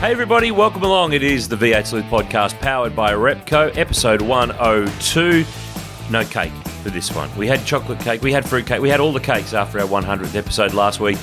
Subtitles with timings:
[0.00, 1.12] Hey everybody, welcome along.
[1.12, 5.44] It is the V8 Sleuth podcast powered by Repco, episode 102.
[6.10, 7.28] No cake for this one.
[7.36, 9.86] We had chocolate cake, we had fruit cake, we had all the cakes after our
[9.86, 11.18] 100th episode last week.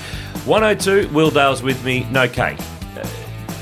[0.46, 2.60] 102, Will Dale's with me, no cake.
[2.96, 3.04] Uh,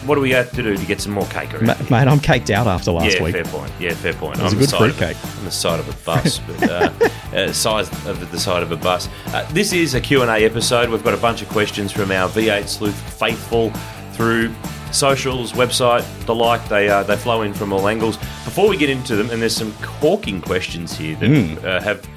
[0.06, 1.68] what do we have to do to get some more cake around?
[1.68, 3.36] Ma- mate, I'm caked out after last yeah, week.
[3.36, 3.72] fair point.
[3.80, 4.38] Yeah, fair point.
[4.38, 5.38] It was a good side fruit cake.
[5.38, 6.92] On the side of a bus, but uh,
[7.34, 9.08] uh, size of the side of a bus.
[9.28, 10.90] Uh, this is a Q&A episode.
[10.90, 13.70] We've got a bunch of questions from our V8 Sleuth faithful
[14.12, 14.54] through
[14.92, 16.68] socials, website, the like.
[16.70, 18.18] They uh, they flow in from all angles.
[18.18, 21.66] Before we get into them, and there's some corking questions here that Hmm.
[21.66, 22.08] uh, have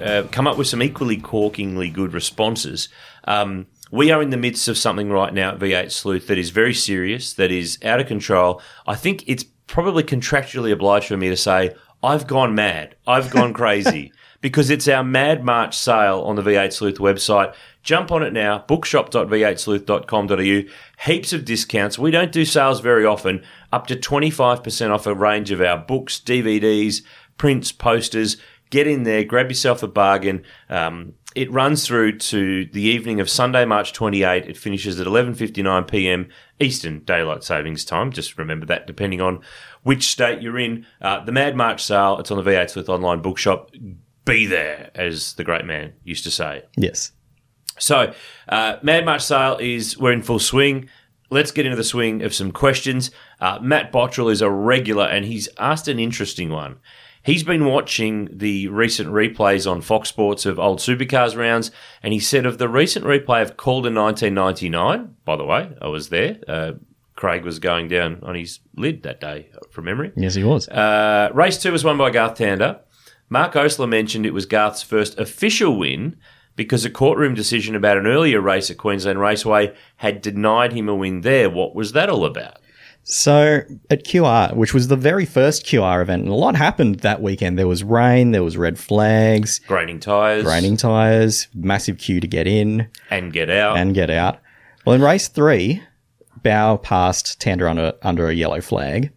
[0.00, 2.88] uh, come up with some equally corkingly good responses.
[3.24, 6.48] Um, we are in the midst of something right now at V8 Sleuth that is
[6.50, 8.62] very serious, that is out of control.
[8.86, 12.96] I think it's probably contractually obliged for me to say, I've gone mad.
[13.06, 14.12] I've gone crazy.
[14.40, 17.54] because it's our Mad March sale on the V8 Sleuth website.
[17.82, 20.72] Jump on it now, bookshop.v8sleuth.com.au.
[21.04, 21.98] Heaps of discounts.
[21.98, 26.20] We don't do sales very often, up to 25% off a range of our books,
[26.20, 27.02] DVDs,
[27.38, 28.36] prints, posters.
[28.70, 30.44] Get in there, grab yourself a bargain.
[30.70, 34.46] Um, it runs through to the evening of Sunday, March 28.
[34.46, 36.28] It finishes at 11:59 p.m.
[36.60, 38.12] Eastern Daylight Savings Time.
[38.12, 39.40] Just remember that, depending on
[39.82, 40.86] which state you're in.
[41.00, 42.18] Uh, the Mad March sale.
[42.18, 43.70] It's on the V8 Sleuth online bookshop.
[44.24, 46.62] Be there, as the great man used to say.
[46.76, 47.12] Yes.
[47.82, 48.14] So,
[48.48, 50.88] uh, Mad March sale is we're in full swing.
[51.30, 53.10] Let's get into the swing of some questions.
[53.40, 56.78] Uh, Matt Bottrell is a regular, and he's asked an interesting one.
[57.24, 61.72] He's been watching the recent replays on Fox Sports of old supercars rounds,
[62.02, 65.16] and he said of the recent replay of Calder 1999.
[65.24, 66.38] By the way, I was there.
[66.46, 66.72] Uh,
[67.16, 70.12] Craig was going down on his lid that day, from memory.
[70.16, 70.68] Yes, he was.
[70.68, 72.80] Uh, race two was won by Garth Tander.
[73.28, 76.16] Mark Oastler mentioned it was Garth's first official win
[76.56, 80.94] because a courtroom decision about an earlier race at Queensland Raceway had denied him a
[80.94, 81.48] win there.
[81.50, 82.58] What was that all about?
[83.04, 87.20] So at QR, which was the very first QR event, and a lot happened that
[87.20, 87.58] weekend.
[87.58, 90.44] There was rain, there was red flags, Graining tyres.
[90.44, 93.76] graining tires, massive queue to get in And get out.
[93.76, 94.38] and get out.
[94.86, 95.82] Well, in race three,
[96.44, 99.10] Bowe passed Tander under under a yellow flag,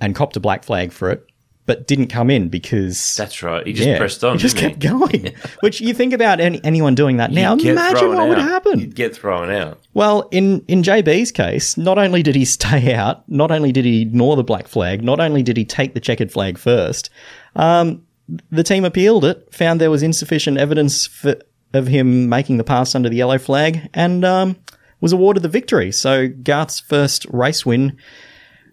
[0.00, 1.24] and copped a black flag for it,
[1.66, 3.66] but didn't come in because That's right.
[3.66, 4.36] He just yeah, pressed on.
[4.36, 5.34] He just kept going.
[5.60, 8.80] Which you think about any, anyone doing that now, imagine what would happen.
[8.80, 9.80] You'd get thrown out.
[9.94, 14.02] Well, in, in JB's case, not only did he stay out, not only did he
[14.02, 17.08] ignore the black flag, not only did he take the checkered flag first,
[17.56, 18.02] um,
[18.50, 21.36] the team appealed it, found there was insufficient evidence for,
[21.72, 24.56] of him making the pass under the yellow flag, and um,
[25.00, 25.92] was awarded the victory.
[25.92, 27.96] So Garth's first race win,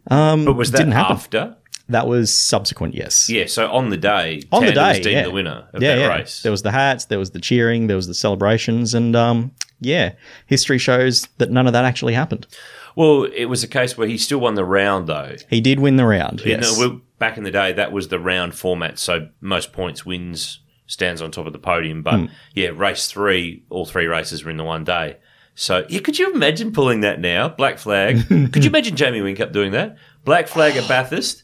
[0.06, 1.16] But was that Didn't happen.
[1.16, 1.56] after?
[1.92, 3.30] That was subsequent, yes.
[3.30, 5.24] Yeah, so on the day, On the day, was deemed yeah.
[5.24, 6.08] the winner of yeah, that yeah.
[6.18, 6.42] race.
[6.42, 10.14] There was the hats, there was the cheering, there was the celebrations, and um, yeah,
[10.48, 12.48] history shows that none of that actually happened.
[12.96, 15.36] well, it was a case where he still won the round, though.
[15.50, 16.42] He did win the round.
[16.42, 16.78] You Yes.
[16.80, 19.00] know, back in the day, that was the round format.
[19.00, 22.04] So most points wins, stands on top of the podium.
[22.04, 25.18] But yeah, race three, all three races were in the one day.
[25.56, 27.50] So yeah, could you imagine pulling that now?
[27.50, 28.28] Black flag.
[28.28, 29.98] could you imagine Jamie Whincup doing that?
[30.26, 31.44] Black flag at Bathurst.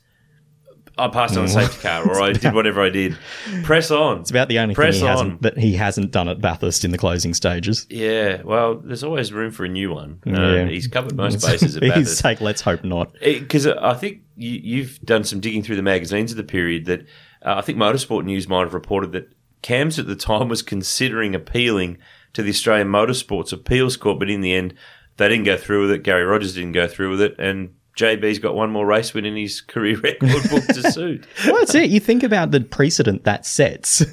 [0.97, 3.17] I passed on a safety car, or I did whatever I did.
[3.63, 4.21] Press on.
[4.21, 6.91] It's about the only Press thing he hasn't that he hasn't done at Bathurst in
[6.91, 7.85] the closing stages.
[7.89, 10.19] Yeah, well, there's always room for a new one.
[10.25, 10.65] Uh, Yeah.
[10.67, 12.41] He's covered most bases at his Bathurst.
[12.41, 13.13] let's hope not.
[13.21, 17.01] because I think you, you've done some digging through the magazines of the period that
[17.45, 21.33] uh, I think Motorsport News might have reported that Cams at the time was considering
[21.35, 21.97] appealing
[22.33, 24.73] to the Australian Motorsports Appeals Court, but in the end,
[25.17, 26.03] they didn't go through with it.
[26.03, 29.35] Garry Rogers didn't go through with it, and JB's got one more race win in
[29.35, 31.25] his career record book to suit.
[31.45, 31.89] Well, that's it.
[31.89, 34.03] You think about the precedent that sets.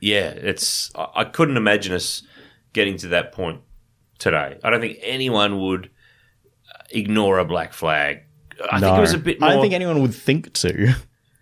[0.00, 0.90] Yeah, it's.
[0.94, 2.22] I, couldn't imagine us
[2.72, 3.60] getting to that point
[4.18, 4.58] today.
[4.62, 8.22] I don't think anyone would uh, ignore a black flag
[8.70, 9.48] I think it was a bit more.
[9.48, 10.94] I don't think anyone would think to.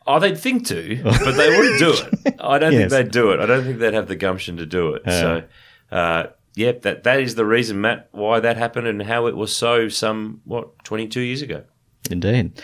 [0.07, 2.35] Oh, they'd think to, but they wouldn't do it.
[2.41, 2.81] I don't Yes.
[2.81, 3.41] think they'd do it.
[3.41, 5.03] I don't think they'd have the gumption to do it.
[5.07, 5.43] So,
[5.91, 9.55] uh, yeah, that that is the reason, Matt, why that happened and how it was
[9.55, 11.65] so some what twenty two years ago.
[12.11, 12.61] Indeed.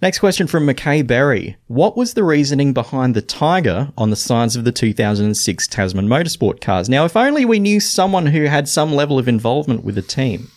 [0.00, 1.56] Next question from McKay Berry.
[1.66, 6.60] What was the reasoning behind the tiger on the sides of the 2006 Tasman Motorsport
[6.60, 6.88] cars?
[6.88, 10.50] Now, if only we knew someone who had some level of involvement with the team.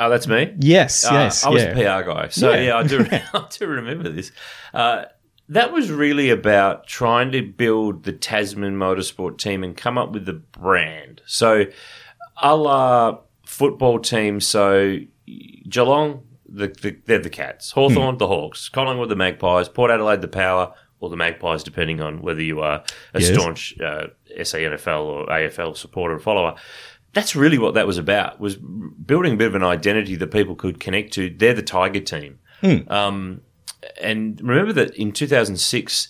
[0.00, 0.54] Oh, that's me.
[0.60, 1.70] Yes, Uh, yes, I was yeah.
[1.70, 2.60] a PR guy, so Yeah.
[2.60, 2.98] yeah, I do.
[3.10, 4.30] I do remember this.
[4.72, 5.04] Uh,
[5.48, 10.24] that was really about trying to build the Tasman Motorsport team and come up with
[10.26, 11.20] the brand.
[11.26, 11.66] So,
[12.40, 14.40] a la football team.
[14.40, 14.98] So,
[15.68, 17.72] Geelong, the, the they're the Cats.
[17.72, 18.18] Hawthorn, Hmm.
[18.18, 18.68] the Hawks.
[18.68, 19.68] Collingwood, the Magpies.
[19.68, 22.82] Port Adelaide, the Power, or the Magpies, depending on whether you are
[23.14, 23.32] a Yes.
[23.34, 24.08] staunch uh,
[24.38, 26.54] SANFL or AFL supporter or follower
[27.14, 30.54] that's really what that was about was building a bit of an identity that people
[30.54, 32.38] could connect to they're the tiger team
[32.88, 33.40] um,
[34.00, 36.08] and remember that in 2006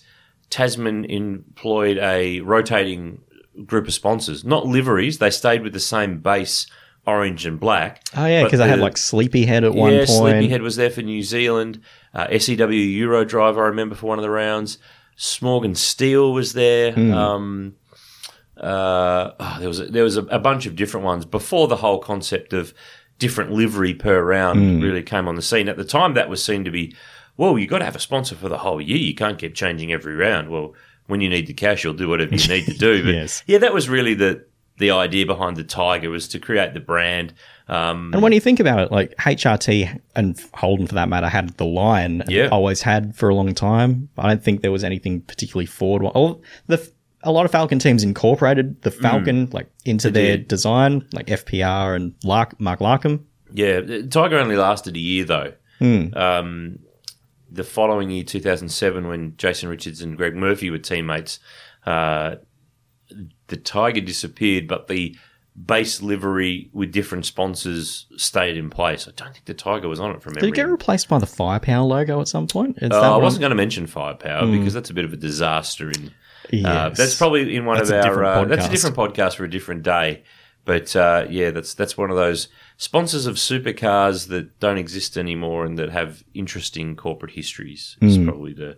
[0.49, 3.21] tasman employed a rotating
[3.65, 6.67] group of sponsors not liveries they stayed with the same base
[7.09, 10.09] orange and black Oh, yeah, because I had like Sleepyhead at one yeah, point.
[10.09, 11.81] Sleepyhead was there for New Zealand.
[12.13, 14.77] Uh, SEW Euro Drive, I remember for one of the rounds.
[15.17, 16.91] Smorgon Steel was there.
[16.93, 17.13] Hmm.
[17.13, 17.75] Um,
[18.57, 21.77] uh, oh, there was a, there was a, a bunch of different ones before the
[21.77, 22.73] whole concept of
[23.17, 24.81] different livery per round Hmm.
[24.81, 25.69] really came on the scene.
[25.69, 26.95] At the time, that was seen to be,
[27.37, 28.97] well, you have got to have a sponsor for the whole year.
[28.97, 30.49] You can't keep changing every round.
[30.49, 30.73] Well,
[31.07, 33.03] when you need the cash, you'll do whatever you need to do.
[33.05, 33.43] But Yes.
[33.47, 34.45] yeah, that was really the
[34.79, 37.33] the idea behind the Tiger was to create the brand.
[37.67, 41.49] Um, And when you think about it, like HRT and Holden for that matter had
[41.57, 42.47] the Lion, Yeah.
[42.47, 44.09] always had for a long time.
[44.17, 46.03] I don't think there was anything particularly forward.
[46.07, 46.79] All the
[47.21, 52.13] a lot of Falcon teams incorporated the Falcon like into their design, like FPR and
[52.23, 53.19] Lark, Mark Larkham.
[53.53, 55.53] Yeah, Tiger only lasted a year though.
[55.79, 56.13] Hmm.
[56.15, 56.79] Um,
[57.51, 61.39] the following year, 2007, when Jason Richards and Greg Murphy were teammates,
[61.85, 62.35] uh,
[63.47, 65.15] the Tiger disappeared, but the
[65.65, 69.07] base livery with different sponsors stayed in place.
[69.07, 70.49] I don't think the Tiger was on it from Did memory.
[70.49, 72.77] it get replaced by the Firepower logo at some point?
[72.81, 75.89] Is Uh, I wasn't going to mention Firepower because that's a bit of a disaster.
[75.91, 76.11] In
[76.65, 76.93] uh, Hmm.
[76.95, 79.83] That's probably in one That's of our uh, that's a different podcast for a different
[79.83, 80.23] day.
[80.65, 82.47] But uh, yeah, that's that's one of those
[82.77, 87.97] sponsors of supercars that don't exist anymore and that have interesting corporate histories.
[88.01, 88.25] Is Hmm.
[88.25, 88.77] probably the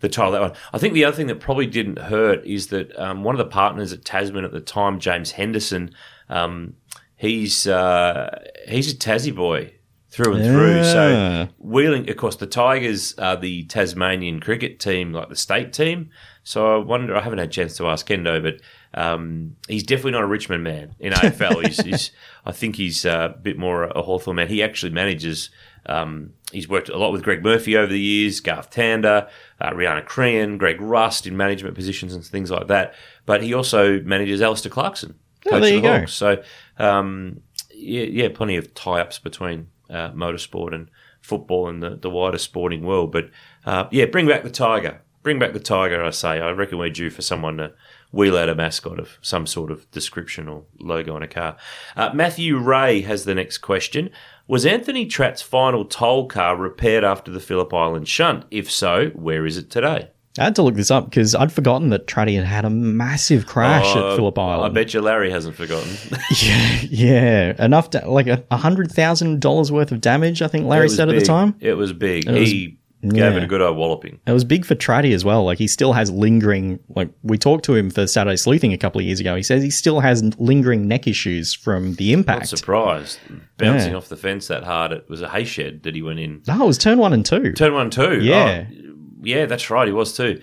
[0.00, 0.52] the title that one.
[0.72, 3.50] I think the other thing that probably didn't hurt is that um, one of the
[3.50, 5.94] partners at Tasman at the time, James Henderson,
[6.28, 6.74] um,
[7.16, 9.72] he's uh, he's a Tassie boy
[10.10, 10.84] through and through.
[10.84, 16.10] So Wheeling, of course, the Tigers are the Tasmanian cricket team, like the state team.
[16.42, 18.60] So I wonder, I haven't had a chance to ask Kendo, but
[18.94, 21.64] um, he's definitely not a Richmond man in AFL.
[21.66, 22.10] he's, he's,
[22.44, 24.48] I think he's uh, a bit more a Hawthorn man.
[24.48, 25.50] He actually manages,
[25.86, 29.28] um, he's worked a lot with Greg Murphy over the years, Garth Tander,
[29.60, 32.94] uh, Rihanna Crean, Greg Rust in management positions and things like that.
[33.26, 35.14] But he also manages Alastair Clarkson,
[35.46, 35.98] Oh, coach there of you the go.
[36.00, 36.12] Hawks.
[36.14, 36.42] So,
[36.78, 37.42] um,
[37.74, 40.90] yeah, yeah, plenty of tie-ups between uh, motorsport and
[41.20, 43.12] football and the, the wider sporting world.
[43.12, 43.30] But
[43.64, 45.00] uh, yeah, bring back the tiger.
[45.22, 46.02] Bring back the tiger.
[46.02, 46.40] I say.
[46.40, 47.72] I reckon we're due for someone to
[48.12, 51.56] wheel out a mascot of some sort of description or logo on a car.
[51.96, 54.10] Uh, Matthew Ray has the next question.
[54.46, 58.44] Was Anthony Tratt's final toll car repaired after the Phillip Island shunt?
[58.50, 60.10] If so, where is it today?
[60.38, 63.46] I had to look this up because I'd forgotten that Traddy had had a massive
[63.46, 64.70] crash at Phillip Island.
[64.70, 65.90] I bet you Larry hasn't forgotten.
[66.40, 70.40] Yeah, yeah, enough to, like a hundred thousand dollars worth of damage.
[70.40, 71.56] I think Larry It was said at the time.
[71.60, 72.28] It was big.
[72.28, 73.30] was- he gave yeah.
[73.36, 74.18] it a good old walloping.
[74.26, 75.44] It was big for Traddy as well.
[75.44, 76.80] Like he still has lingering.
[76.88, 79.36] Like we talked to him for Saturday Sleuthing a couple of years ago.
[79.36, 82.48] He says he still has lingering neck issues from the Not impact.
[82.48, 83.18] surprised.
[83.56, 83.96] Bouncing Yeah.
[83.98, 84.92] off the fence that hard.
[84.92, 86.42] It was a hay shed that he went in.
[86.48, 87.52] No, it was turn one and two.
[87.52, 88.20] Turn one, and two.
[88.20, 88.64] Yeah.
[88.68, 89.86] Oh, yeah, that's right.
[89.86, 90.40] He was too.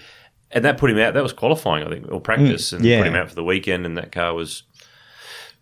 [0.52, 1.14] And that put him out.
[1.16, 3.00] That was qualifying, I think, or practice, and Mm, yeah.
[3.00, 3.86] put him out for the weekend.
[3.86, 4.64] And that car was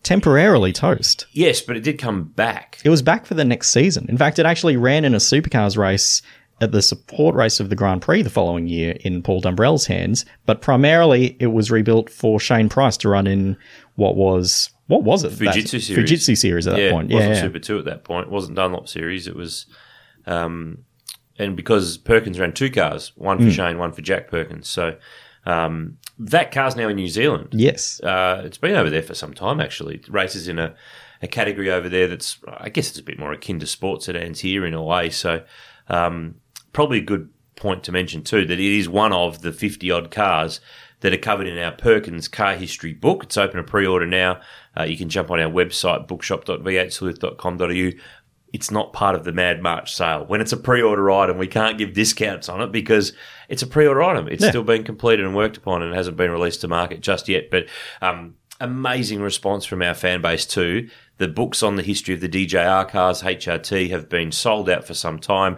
[0.03, 1.27] Temporarily toast.
[1.31, 2.77] yes, but it did come back.
[2.83, 4.05] It was back for the next season.
[4.09, 6.21] In fact, it actually ran in a supercars race
[6.63, 10.25] at the support race of the Grand Prix the following year in Paul Dumbrell's hands.
[10.45, 13.57] But primarily, it was rebuilt for Shane Price to run in
[13.95, 15.29] what was what was it?
[15.39, 15.89] That- series.
[15.89, 17.11] Fujitsu series at that point.
[17.11, 18.27] it wasn't yeah, Super Two at that point.
[18.27, 19.27] It wasn't Dunlop series.
[19.27, 19.65] It was,
[20.25, 20.79] um,
[21.39, 24.67] and because Perkins ran two cars, one for Shane, one for Jack Perkins.
[24.67, 24.97] So
[25.45, 27.49] um, that car's now in New Zealand.
[27.51, 27.99] yes.
[28.01, 29.95] Uh, it's been over there for some time, actually.
[29.95, 30.75] It races in a,
[31.21, 34.41] a category over there that's, I guess it's a bit more akin to sports sedans
[34.41, 35.09] here in a way.
[35.09, 35.43] So,
[35.87, 36.35] um,
[36.73, 40.11] probably a good point to mention too that it is one of the 50 odd
[40.11, 40.59] cars
[41.01, 43.23] that are covered in our Perkins car history book.
[43.23, 44.41] It's open to pre order now.
[44.77, 47.91] Uh, you can jump on our website, bookshop.v8sleuth.com.au.
[48.53, 50.25] it's not part of the Mad March sale.
[50.25, 53.13] When it's a pre-order item, we can't give discounts on it because
[53.49, 54.27] it's a pre-order item.
[54.27, 54.49] It's Yeah.
[54.49, 57.49] still being completed and worked upon, and hasn't been released to market just yet.
[57.49, 57.65] But
[58.01, 60.87] um, amazing response from our fan base too.
[61.17, 64.93] The books on the history of the DJR cars HRT have been sold out for
[64.93, 65.57] some time.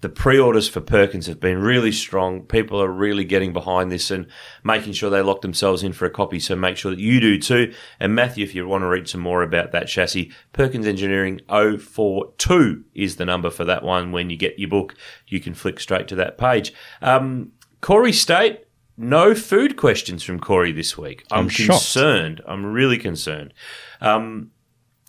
[0.00, 2.42] The pre-orders for Perkins have been really strong.
[2.42, 4.28] People are really getting behind this and
[4.62, 6.38] making sure they lock themselves in for a copy.
[6.38, 7.74] So make sure that you do too.
[7.98, 12.84] And Matthew, if you want to read some more about that chassis, Perkins Engineering 042
[12.94, 14.12] is the number for that one.
[14.12, 14.94] When you get your book,
[15.26, 16.72] you can flick straight to that page.
[17.02, 21.24] Um, Corey State, no food questions from Corey this week.
[21.30, 22.40] I'm, I'm concerned.
[22.46, 23.52] I'm really concerned.
[24.00, 24.52] Um,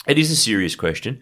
[0.07, 1.21] it is a serious question.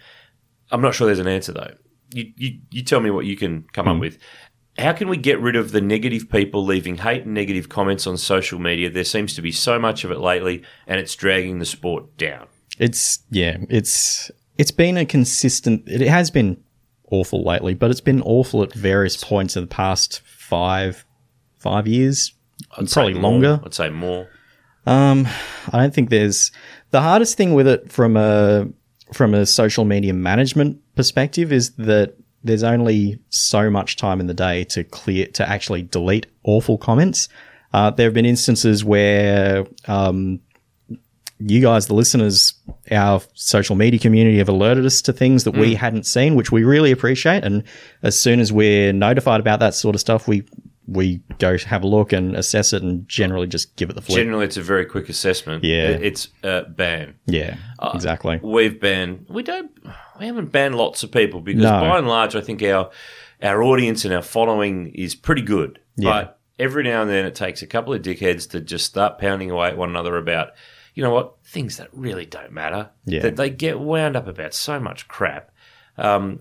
[0.71, 1.73] I'm not sure there's an answer though.
[2.13, 3.91] You, you, you tell me what you can come Hmm.
[3.93, 4.17] up with.
[4.77, 8.15] How can we get rid of the negative people leaving hate and negative comments on
[8.17, 8.89] social media?
[8.91, 12.45] There seems to be so much of it lately, and it's dragging the sport down.
[12.77, 15.83] It's yeah, it's it's been a consistent.
[15.87, 16.63] It has been
[17.09, 21.05] awful lately, but it's been awful at various points in the past five
[21.57, 22.33] five years,
[22.77, 23.59] I'd probably longer.
[23.65, 24.29] I'd say more.
[24.85, 25.27] Um,
[25.73, 26.51] I don't think there's
[26.91, 28.67] the hardest thing with it from a
[29.11, 34.33] from a social media management perspective is that there's only so much time in the
[34.33, 37.29] day to clear to actually delete awful comments.
[37.73, 40.39] Uh, there have been instances where um,
[41.39, 42.53] you guys, the listeners,
[42.91, 46.63] our social media community have alerted us to things that we hadn't seen, which we
[46.63, 47.43] really appreciate.
[47.43, 47.63] And
[48.01, 50.43] as soon as we're notified about that sort of stuff, we
[50.89, 54.17] we go have a look and assess it, and generally just give it the flip.
[54.17, 55.65] Generally, it's a very quick assessment.
[55.65, 55.89] Yeah.
[55.89, 57.15] It- it's uh, ban.
[57.25, 57.57] Yeah,
[57.93, 58.39] exactly.
[58.41, 59.25] We've banned.
[59.29, 59.69] We don't.
[60.19, 61.79] We haven't banned lots of people because No.
[61.81, 62.89] by and large, I think our
[63.41, 65.79] our audience and our following is pretty good.
[65.95, 66.09] Yeah.
[66.09, 69.51] But every now and then, it takes a couple of dickheads to just start pounding
[69.51, 70.53] away at one another about,
[70.95, 72.89] you know what, things that really don't matter.
[73.05, 73.21] Yeah.
[73.21, 75.51] That they get wound up about so much crap,
[75.97, 76.39] um,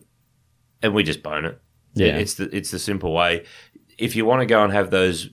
[0.83, 1.61] and we just bone it.
[1.95, 2.17] Yeah.
[2.17, 3.45] It's the it's the simple way.
[3.99, 5.31] If you want to go and have those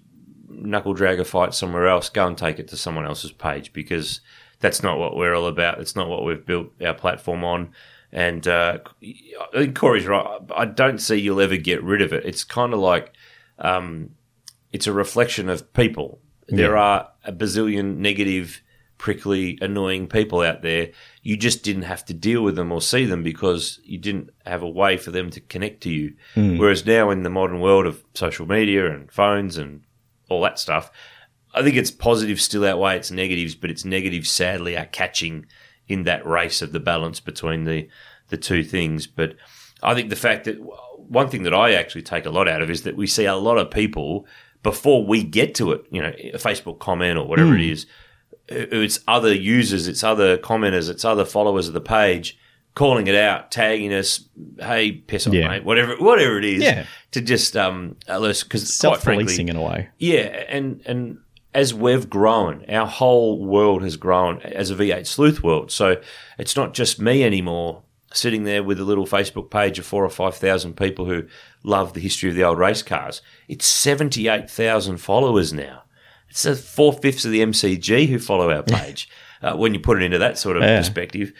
[0.50, 4.22] knuckle dragger fights somewhere else, go and take it to someone else's page because
[4.60, 5.80] that's not what we're all about.
[5.80, 7.72] It's not what we've built our platform on.
[8.13, 10.39] And uh, I think Corey's right.
[10.55, 12.24] I don't see you'll ever get rid of it.
[12.24, 13.12] It's kind of like
[13.58, 14.12] um,
[14.72, 16.22] it's a reflection of people.
[16.48, 18.62] There are a bazillion negative,
[19.00, 20.91] prickly, annoying people out there.
[21.24, 24.62] You just didn't have to deal with them or see them because you didn't have
[24.62, 26.13] a way for them to connect to you.
[26.60, 29.82] Whereas now, in the modern world of social media and phones and
[30.29, 30.91] all that stuff,
[31.55, 35.48] I think it's positives still outweigh its negatives, but its negatives sadly are catching
[35.88, 37.88] in that race of the balance between the
[38.30, 39.06] the two things.
[39.08, 39.36] But
[39.82, 40.58] I think the fact that
[40.98, 43.36] one thing that I actually take a lot out of is that we see a
[43.36, 44.25] lot of people
[44.63, 47.86] before we get to it, you know, a Facebook comment or whatever it is,
[48.48, 52.38] it's other users, it's other commenters, it's other followers of the page
[52.75, 54.28] calling it out, tagging us,
[54.60, 55.48] hey, piss off, Yeah.
[55.50, 56.86] mate, whatever, whatever it is, Yeah.
[57.12, 59.90] to just um, because Self-policing in a way.
[60.00, 61.18] yeah, and and
[61.53, 65.72] as we've grown, our whole world has grown as a V8 sleuth world.
[65.72, 66.01] So
[66.38, 67.83] it's not just me anymore
[68.13, 71.24] sitting there with a little Facebook page of four or five thousand people who
[71.63, 73.22] love the history of the old race cars.
[73.48, 75.83] It's seventy eight thousand followers now.
[76.29, 79.10] It's a four fifths of the MCG who follow our page.
[79.41, 80.77] uh, when you put it into that sort of Yeah.
[80.77, 81.33] perspective,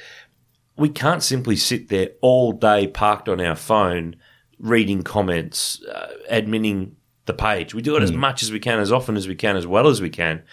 [0.76, 4.16] we can't simply sit there all day parked on our phone
[4.60, 6.92] reading comments, uh, adminning
[7.26, 7.74] the page.
[7.74, 9.88] We do it as much as we can, as often as we can, as well
[9.88, 10.44] as we can.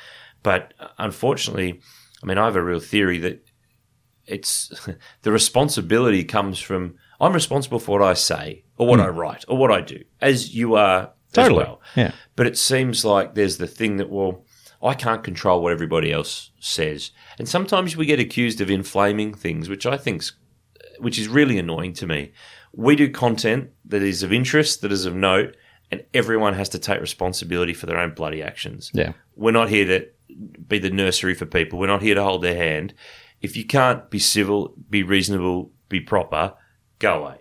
[0.42, 1.80] But uh, unfortunately,
[2.22, 3.44] I mean, I have a real theory that
[4.26, 4.88] it's
[5.22, 9.58] the responsibility comes from I'm responsible for what I say or what I write or
[9.58, 11.62] what I do, as you are Totally.
[11.62, 11.80] as well.
[11.96, 12.12] Yeah.
[12.34, 14.46] But it seems like there's the thing that, well,
[14.82, 17.10] I can't control what everybody else says.
[17.38, 20.32] And sometimes we get accused of inflaming things, which I think's
[20.98, 22.32] which is really annoying to me.
[22.74, 25.56] We do content that is of interest, that is of note,
[25.90, 28.90] and everyone has to take responsibility for their own bloody actions.
[28.94, 29.12] Yeah.
[29.37, 30.06] We're not here to
[30.68, 31.78] be the nursery for people.
[31.78, 32.94] We're not here to hold their hand.
[33.42, 36.54] If you can't be civil, be reasonable, be proper,
[36.99, 37.37] go away.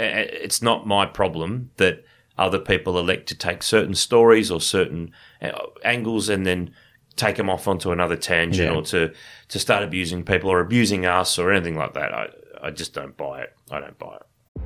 [0.00, 2.04] A- a- It's not my problem that
[2.38, 5.50] other people elect to take certain stories or certain uh,
[5.84, 6.74] angles and then
[7.14, 8.76] take them off onto another tangent Yeah.
[8.78, 9.12] or to,
[9.48, 12.12] to start abusing people or abusing us or anything like that.
[12.14, 12.28] I,
[12.62, 13.54] I just don't buy it.
[13.70, 14.62] I don't buy it.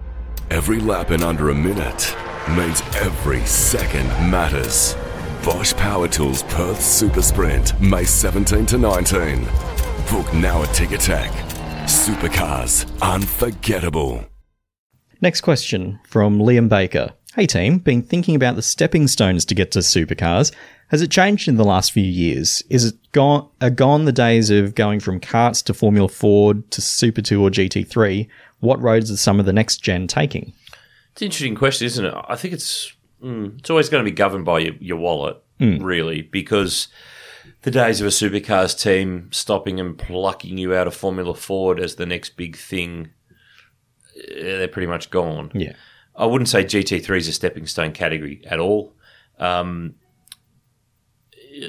[0.49, 2.15] Every lap in under a minute
[2.51, 4.95] means every second matters.
[5.45, 9.45] Bosch Power Tools Perth Super Sprint, May 17 to 19.
[10.11, 11.31] Book now at Ticketek.
[11.85, 14.25] Supercars, unforgettable.
[15.21, 17.15] Next question from Liam Baker.
[17.35, 20.53] Hey team, been thinking about the stepping stones to get to supercars.
[20.89, 22.63] Has it changed in the last few years?
[22.71, 26.81] Is it gone are gone the days of going from karts to Formula Ford to
[26.81, 28.29] Super 2 or GT3?
[28.61, 30.53] What roads are some of the next gen taking?
[31.17, 32.15] It's an interesting question, isn't it?
[32.29, 32.93] I think it's
[33.25, 35.43] mm, it's always going to be governed by your, your wallet,
[35.81, 36.89] really, because
[37.63, 41.95] the days of a supercars team stopping and plucking you out of Formula Ford as
[41.95, 43.13] the next big thing,
[44.15, 45.51] eh, they're pretty much gone.
[45.55, 45.73] Yeah.
[46.15, 48.93] I wouldn't say GT3 is a stepping stone category at all.
[49.39, 49.95] Um,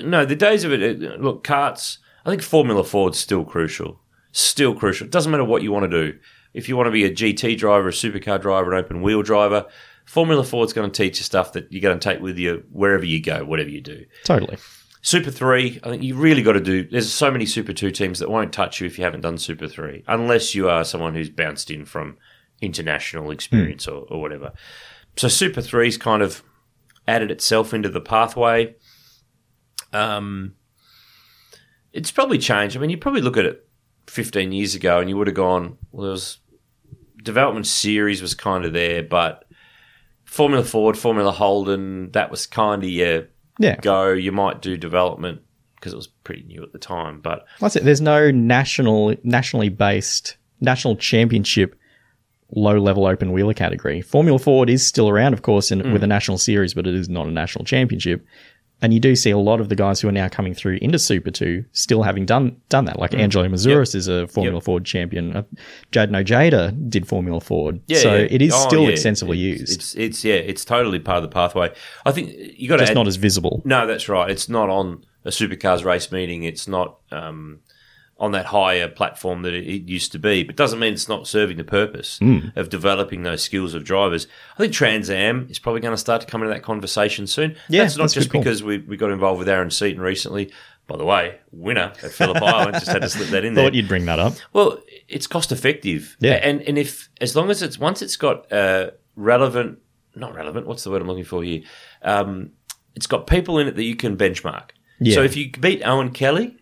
[0.01, 4.01] no, the days of it, look, karts, I think Formula Ford's still crucial.
[4.34, 5.08] Still crucial.
[5.08, 6.20] It doesn't matter what you want to do.
[6.58, 9.68] If you want to be a GT driver, a supercar driver, an open wheel driver,
[10.06, 13.06] Formula Ford's going to teach you stuff that you're going to take with you wherever
[13.06, 14.06] you go, whatever you do.
[14.24, 14.58] Totally.
[15.02, 16.88] Super 3, I think you really got to do.
[16.90, 19.68] There's so many Super 2 teams that won't touch you if you haven't done Super
[19.68, 22.18] 3, unless you are someone who's bounced in from
[22.60, 24.52] international experience or, or whatever.
[25.16, 26.42] So Super 3's kind of
[27.08, 28.76] added itself into the pathway.
[29.94, 30.56] Um,
[31.94, 32.76] it's probably changed.
[32.76, 33.68] I mean, you probably look at it
[34.08, 36.40] 15 years ago and you would have gone, well, there was
[37.24, 39.46] development series was kind of there, but
[40.26, 43.28] Formula Ford, Formula Holden, that was kind of your
[43.60, 43.78] Yeah.
[43.82, 44.12] go.
[44.12, 45.42] You might do development
[45.76, 47.84] because it was pretty new at the time, but That's it.
[47.84, 51.76] There's no national, nationally based national championship
[52.56, 54.02] low level open wheeler category.
[54.02, 55.94] Formula Ford is still around, of course, in, mm.
[55.94, 58.26] with a national series, but it is not a national championship.
[58.82, 61.00] And you do see a lot of the guys who are now coming through into
[61.00, 63.00] Super 2 still having done done that.
[63.00, 64.64] Like Angelo Mouzouris is a Formula Yep.
[64.64, 65.36] Ford champion.
[65.36, 65.44] Uh,
[65.92, 67.80] Jayden Ojeda did Formula Ford.
[67.88, 68.28] yeah, so yeah.
[68.30, 68.90] it is Oh, still yeah.
[68.90, 69.74] extensively It's- used.
[69.80, 71.72] It's it's yeah, it's totally part of the pathway.
[72.06, 73.64] I think you got to just not as visible.
[73.66, 74.30] No, that's right.
[74.30, 76.44] It's not on a supercars race meeting.
[76.44, 77.62] It's not um,
[78.20, 80.44] on that higher platform that it, used to be.
[80.44, 82.48] But doesn't mean it's not serving the purpose Hmm.
[82.56, 84.26] of developing those skills of drivers.
[84.56, 87.56] I think Trans Am is probably going to start to come into that conversation soon.
[87.70, 90.52] Yeah, that's not that's just because we, we got involved with Aaron Seaton recently.
[90.88, 92.76] By the way, winner at Phillip Island.
[92.76, 93.66] Just had to slip that in there.
[93.66, 94.34] Thought you'd bring that up.
[94.54, 96.16] Well, it's cost effective.
[96.20, 96.36] Yeah.
[96.36, 99.80] And and if as long as it's once it's got uh, relevant,
[100.16, 100.66] not relevant.
[100.66, 101.62] What's the word I'm looking for here?
[102.02, 102.52] Um,
[102.96, 104.70] it's got people in it that you can benchmark.
[105.00, 105.16] Yeah.
[105.16, 106.56] So if you beat Owen Kelly,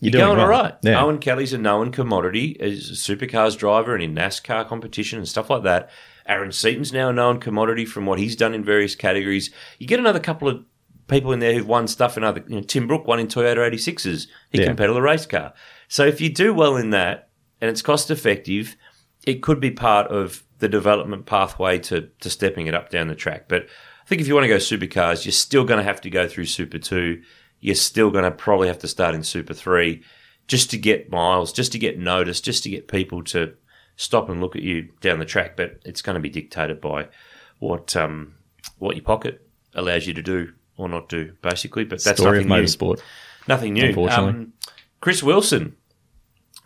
[0.00, 0.74] You're, going all right.
[0.82, 1.02] Yeah.
[1.02, 5.50] Owen Kelly's a known commodity as a supercars driver and in NASCAR competition and stuff
[5.50, 5.90] like that.
[6.26, 9.50] Aaron Seaton's now a known commodity from what he's done in various categories.
[9.78, 10.64] You get another couple of
[11.08, 12.44] people in there who've won stuff in other.
[12.46, 14.28] You know, Tim Brook won in Toyota 86s.
[14.50, 14.66] He Yeah.
[14.66, 15.52] can pedal a race car.
[15.88, 17.30] So if you do well in that
[17.60, 18.76] and it's cost effective,
[19.26, 23.14] it could be part of the development pathway to, to stepping it up down the
[23.14, 23.48] track.
[23.48, 26.10] But I think if you want to go supercars, you're still going to have to
[26.10, 27.20] go through Super 2.
[27.60, 30.02] You're still going to probably have to start in Super 3
[30.46, 33.54] just to get miles, just to get noticed, just to get people to
[33.96, 35.56] stop and look at you down the track.
[35.56, 37.08] But it's going to be dictated by
[37.58, 38.34] what um,
[38.78, 41.84] what your pocket allows you to do or not do, basically.
[41.84, 42.62] But that's Story of nothing new.
[43.46, 43.86] Nothing new.
[43.88, 44.30] Unfortunately.
[44.30, 44.52] Um,
[45.00, 45.76] Chris Wilson.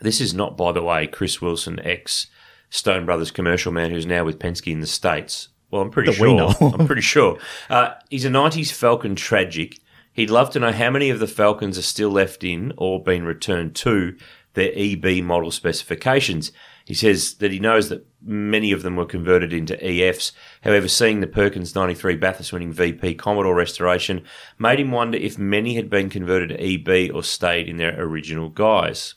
[0.00, 2.26] This is not, by the way, Chris Wilson, ex
[2.70, 5.48] Stone Brothers commercial man who's now with Penske in the States.
[5.70, 6.54] Well, I'm pretty That sure.
[6.60, 7.38] I'm pretty sure.
[7.70, 9.78] Uh, he's a 90s Falcon tragic.
[10.12, 13.24] He'd love to know how many of the Falcons are still left in or been
[13.24, 14.16] returned to
[14.54, 16.52] their EB model specifications.
[16.84, 20.32] He says that he knows that many of them were converted into EFs.
[20.62, 24.24] However, seeing the Perkins 93 Bathurst winning VP Commodore restoration
[24.58, 28.48] made him wonder if many had been converted to EB or stayed in their original
[28.50, 29.14] guise.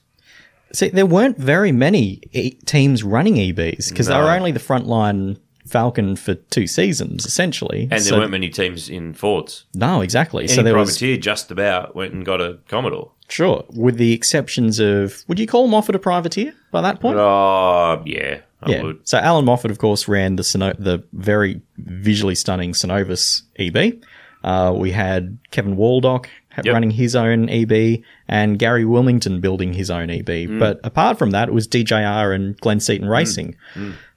[0.73, 5.37] See, there weren't very many e- teams running EBs because they were only the frontline
[5.65, 7.87] Falcon for two seasons, essentially.
[7.91, 9.65] And So- there weren't many teams in Fords.
[9.73, 10.43] no, exactly.
[10.45, 13.11] Any so there was privateer just about went and got a Commodore.
[13.29, 17.17] sure, with the exceptions of would you call Moffat a privateer by that point?
[17.17, 18.83] Oh, yeah, I yeah.
[18.83, 18.99] would.
[19.07, 23.99] So Allan Moffat, of course, ran the Syno- the very visually stunning Synovus EB.
[24.43, 26.27] Uh, we had Kevin Waldock
[26.63, 26.73] Yep.
[26.73, 30.47] running his own EB and Garry Willmington building his own EB.
[30.47, 30.59] Mm.
[30.59, 33.55] But apart from that, it was DJR and Glenn Seton Racing.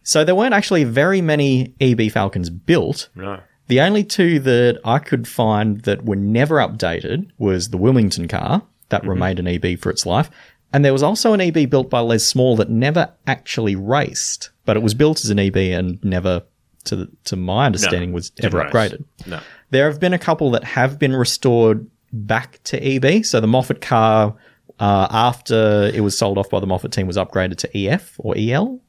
[0.09, 3.11] So there weren't actually very many EB Falcons built.
[3.14, 3.40] No.
[3.66, 8.62] The only two that I could find that were never updated was the Willmington car
[8.88, 10.31] that remained an EB for its life.
[10.73, 14.79] And there was also an EB built by Les Small that never actually raced, but
[14.79, 16.42] it was built as an EB and never,
[16.85, 18.73] to the, to my understanding, was ever race.
[18.73, 19.05] upgraded.
[19.27, 19.40] No.
[19.68, 23.27] There have been a couple that have been restored back to EB.
[23.27, 24.35] So the Moffat car,
[24.81, 28.35] uh, after it was sold off by the Moffat team, was upgraded to EF or
[28.38, 28.81] EL.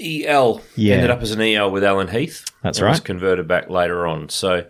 [0.00, 0.94] EL Yeah.
[0.96, 2.44] ended up as an EL with Alan Heath.
[2.62, 3.04] That's and Was right.
[3.04, 4.28] converted back later on.
[4.28, 4.66] So,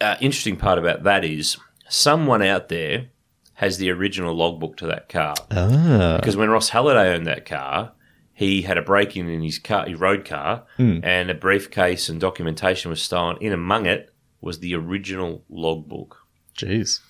[0.00, 1.56] uh, interesting part about that is
[1.88, 3.06] someone out there
[3.54, 5.34] has the original logbook to that car.
[5.50, 6.16] Ah.
[6.18, 7.92] Because when Ross Halliday owned that car,
[8.32, 12.20] he had a break in in his car, his road car, and a briefcase and
[12.20, 13.36] documentation was stolen.
[13.40, 16.18] In among it was the original logbook,
[16.58, 17.00] Jeez.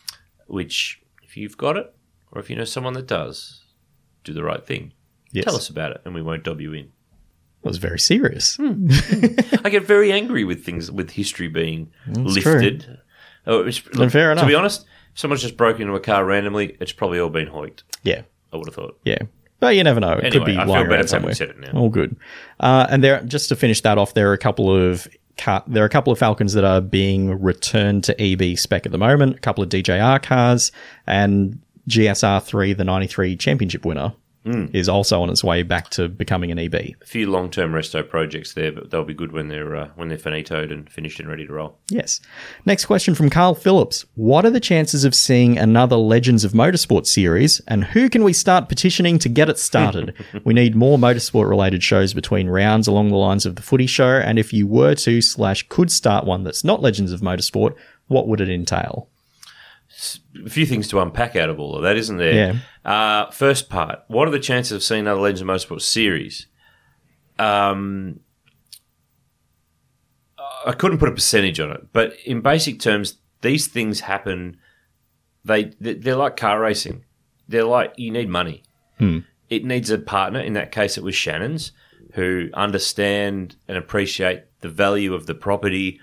[0.46, 1.94] which, if you've got it,
[2.30, 3.62] or if you know someone that does,
[4.22, 4.92] do the right thing.
[5.32, 5.44] Yes.
[5.46, 6.92] Tell us about it, and we won't dob you in.
[7.64, 8.58] Was very serious.
[8.60, 12.98] I get very angry with things with history being lifted.
[13.46, 16.76] Oh, it's- And fair To be honest, if someone's just broken into a car randomly,
[16.80, 17.82] it's probably all been hoiked.
[18.02, 18.22] Yeah.
[18.52, 18.98] I would have thought.
[19.04, 19.18] Yeah.
[19.60, 20.12] But you never know.
[20.12, 21.34] It could Anyway, be I feel lying around somewhere.
[21.34, 21.72] said it now.
[21.72, 22.16] All good.
[22.60, 25.82] Uh, and there, just to finish that off, there are a couple of car, there
[25.82, 29.36] are a couple of Falcons that are being returned to EB spec at the moment.
[29.36, 30.70] A couple of DJR cars
[31.06, 34.12] and GSR three, the ninety three championship winner,
[34.44, 34.66] Hmm.
[34.74, 36.74] is also on its way back to becoming an E EB.
[36.74, 40.18] A few long-term resto projects there, but they'll be good when they're uh, when they're
[40.18, 41.78] finitoed and finished and ready to roll.
[41.88, 42.20] Yes.
[42.66, 44.04] Next question from Carl Phillips.
[44.16, 48.34] What are the chances of seeing another Legends of Motorsport series, and who can we
[48.34, 50.14] start petitioning to get it started?
[50.44, 54.16] we need more motorsport related shows between rounds along the lines of the footy show,
[54.18, 57.74] and if you were to slash could start one that's not Legends of Motorsport,
[58.08, 59.08] what would it entail?
[60.44, 62.34] A few things to unpack out of all of that, isn't there?
[62.84, 66.46] Uh, first part: What are the chances of seeing another Legends of Motorsport series?
[67.38, 68.20] Um,
[70.66, 74.58] I couldn't put a percentage on it, but in basic terms, these things happen.
[75.44, 77.04] They they're like car racing.
[77.48, 78.62] They're like you need money.
[79.50, 80.40] It needs a partner.
[80.40, 81.72] In that case, it was Shannon's,
[82.14, 86.00] who understand and appreciate the value of the property,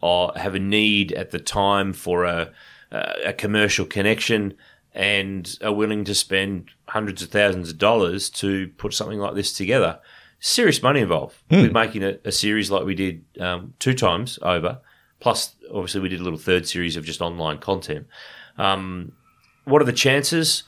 [0.00, 2.52] or have a need at the time for a
[2.92, 4.54] a commercial connection,
[4.94, 9.52] and are willing to spend hundreds of thousands of dollars to put something like this
[9.52, 9.98] together.
[10.38, 14.80] Serious money involved with making a, a series like we did um, two times over.
[15.20, 18.06] Plus, obviously, we did a little third series of just online content.
[18.58, 19.12] Um,
[19.64, 20.64] what are the chances?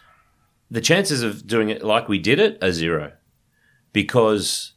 [0.70, 3.12] The chances of doing it like we did it are zero,
[3.92, 4.72] because,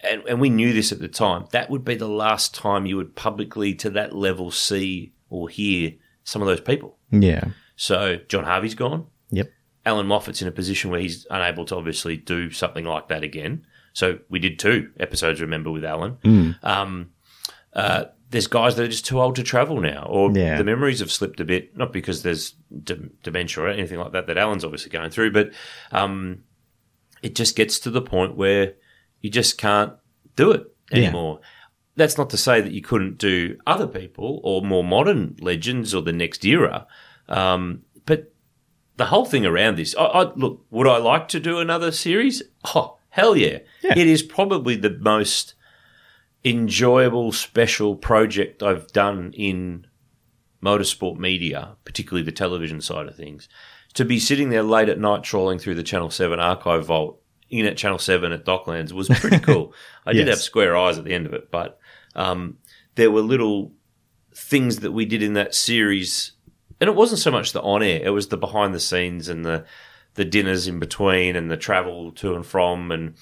[0.00, 1.46] and, and we knew this at the time.
[1.50, 5.92] That would be the last time you would publicly, to that level, see or hear
[6.28, 6.96] some of those people.
[7.10, 7.44] Yeah.
[7.76, 9.06] So John Harvey's gone.
[9.30, 9.50] Yep.
[9.86, 13.64] Allan Moffat's in a position where he's unable to obviously do something like that again.
[13.94, 16.56] So we did two episodes, remember, with Allan.
[16.62, 17.10] Um,
[17.72, 20.58] uh, there's guys that are just too old to travel now, or Yeah.
[20.58, 21.74] the memories have slipped a bit.
[21.76, 25.52] Not because there's de- dementia or anything like that that Allan's obviously going through, but
[25.92, 26.42] um,
[27.22, 28.74] it just gets to the point where
[29.22, 29.94] you just can't
[30.36, 31.10] do it Yeah.
[31.98, 36.00] That's not to say that you couldn't do other people or more modern legends or
[36.02, 36.86] the next era,
[37.28, 38.32] um, but
[38.96, 42.42] the whole thing around this, I, I look, would I like to do another series?
[42.74, 43.58] Oh, hell yeah.
[43.82, 43.96] Yeah.
[43.96, 45.54] It is probably the most
[46.44, 49.86] enjoyable, special project I've done in
[50.62, 53.48] motorsport media, particularly the television side of things.
[53.94, 57.66] To be sitting there late at night trawling through the Channel 7 archive vault in
[57.66, 59.72] at Channel 7 at Docklands was pretty cool.
[60.04, 61.78] I did have square eyes at the end of it, but
[62.14, 62.58] um,
[62.94, 63.72] there were little
[64.34, 66.32] things that we did in that series.
[66.80, 69.44] And it wasn't so much the on air, it was the behind the scenes and
[69.44, 69.64] the,
[70.14, 73.14] the dinners in between and the travel to and from and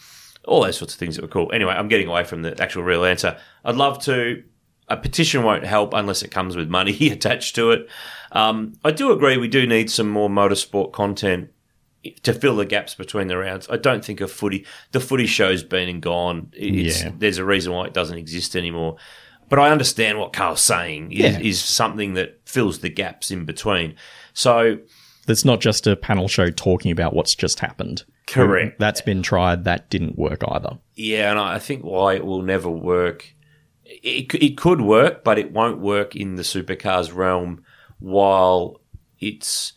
[0.46, 1.51] all those sorts of things that were cool.
[1.53, 3.38] Anyway, I'm getting away from the actual real answer.
[3.64, 4.42] I'd love to.
[4.88, 7.88] A petition won't help unless it comes with money attached to it.
[8.31, 11.51] Um, I do agree we do need some more motorsport content
[12.22, 13.68] to fill the gaps between the rounds.
[13.70, 16.50] I don't think a footy, the footy show's been and gone.
[16.52, 17.12] It's, Yeah.
[17.18, 18.96] There's a reason why it doesn't exist anymore.
[19.48, 21.38] But I understand what Carl's saying is, Yeah.
[21.40, 23.94] is something that fills the gaps in between.
[24.35, 24.78] So
[25.26, 28.04] That's not just a panel show talking about what's just happened.
[28.28, 28.78] Correct.
[28.78, 29.64] That's been tried.
[29.64, 30.78] That didn't work either.
[30.94, 33.32] Yeah, and I think why it will never work.
[33.85, 37.64] It, it could work, but it won't work in the supercars realm
[38.00, 38.80] while
[39.20, 39.72] it's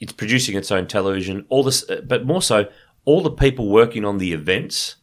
[0.00, 1.46] it's producing its own television.
[1.48, 2.68] All this, uh, but more so,
[3.04, 4.96] all the people working on the events,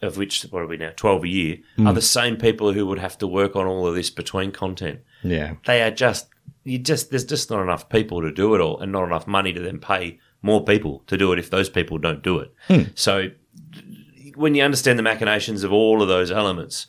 [0.00, 1.86] of which what are we now twelve a year, hmm.
[1.86, 5.00] are the same people who would have to work on all of this between content.
[5.22, 5.54] Yeah.
[5.66, 6.28] They are just
[6.64, 9.52] you just there's just not enough people to do it all, and not enough money
[9.52, 12.52] to then pay more people to do it if those people don't do it.
[12.68, 12.82] Hmm.
[12.94, 13.30] So
[14.34, 16.86] when you understand the machinations of all of those elements,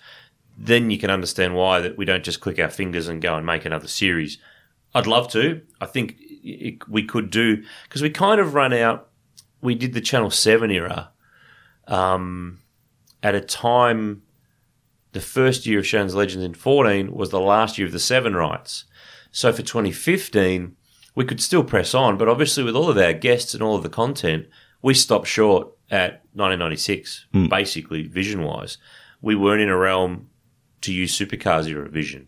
[0.57, 3.45] then you can understand why that we don't just click our fingers and go and
[3.45, 4.37] make another series.
[4.95, 5.61] I'd love to.
[5.81, 9.09] I think it, we could do because we kind of run out.
[9.61, 11.11] We did the Channel Seven era
[11.87, 12.59] um,
[13.21, 14.23] at a time.
[15.13, 18.35] The first year of Shannon's Legends in 14 was the last year of the Seven
[18.35, 18.85] rights.
[19.31, 20.75] So for 2015,
[21.15, 23.83] we could still press on, but obviously with all of our guests and all of
[23.83, 24.47] the content,
[24.81, 28.77] we stopped short at 1996, basically vision wise.
[29.21, 30.29] We weren't in a realm
[30.81, 32.27] to use supercars era vision.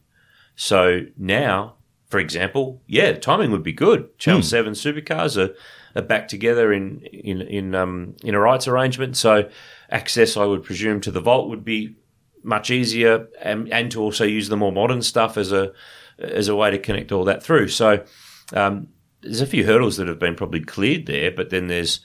[0.56, 1.76] So now,
[2.08, 4.18] for example, yeah, timing would be good.
[4.18, 5.56] Channel 7 supercars are,
[5.96, 9.18] are back together in in in um, in a rights arrangement.
[9.18, 9.50] So
[9.90, 11.96] access, I would presume, to the vault would be
[12.44, 15.74] much easier, and, and to also use the more modern stuff as a
[16.20, 17.70] as a way to connect all that through.
[17.70, 18.06] So
[18.54, 18.88] um,
[19.22, 22.02] there's a few hurdles that have been probably cleared there, but then there's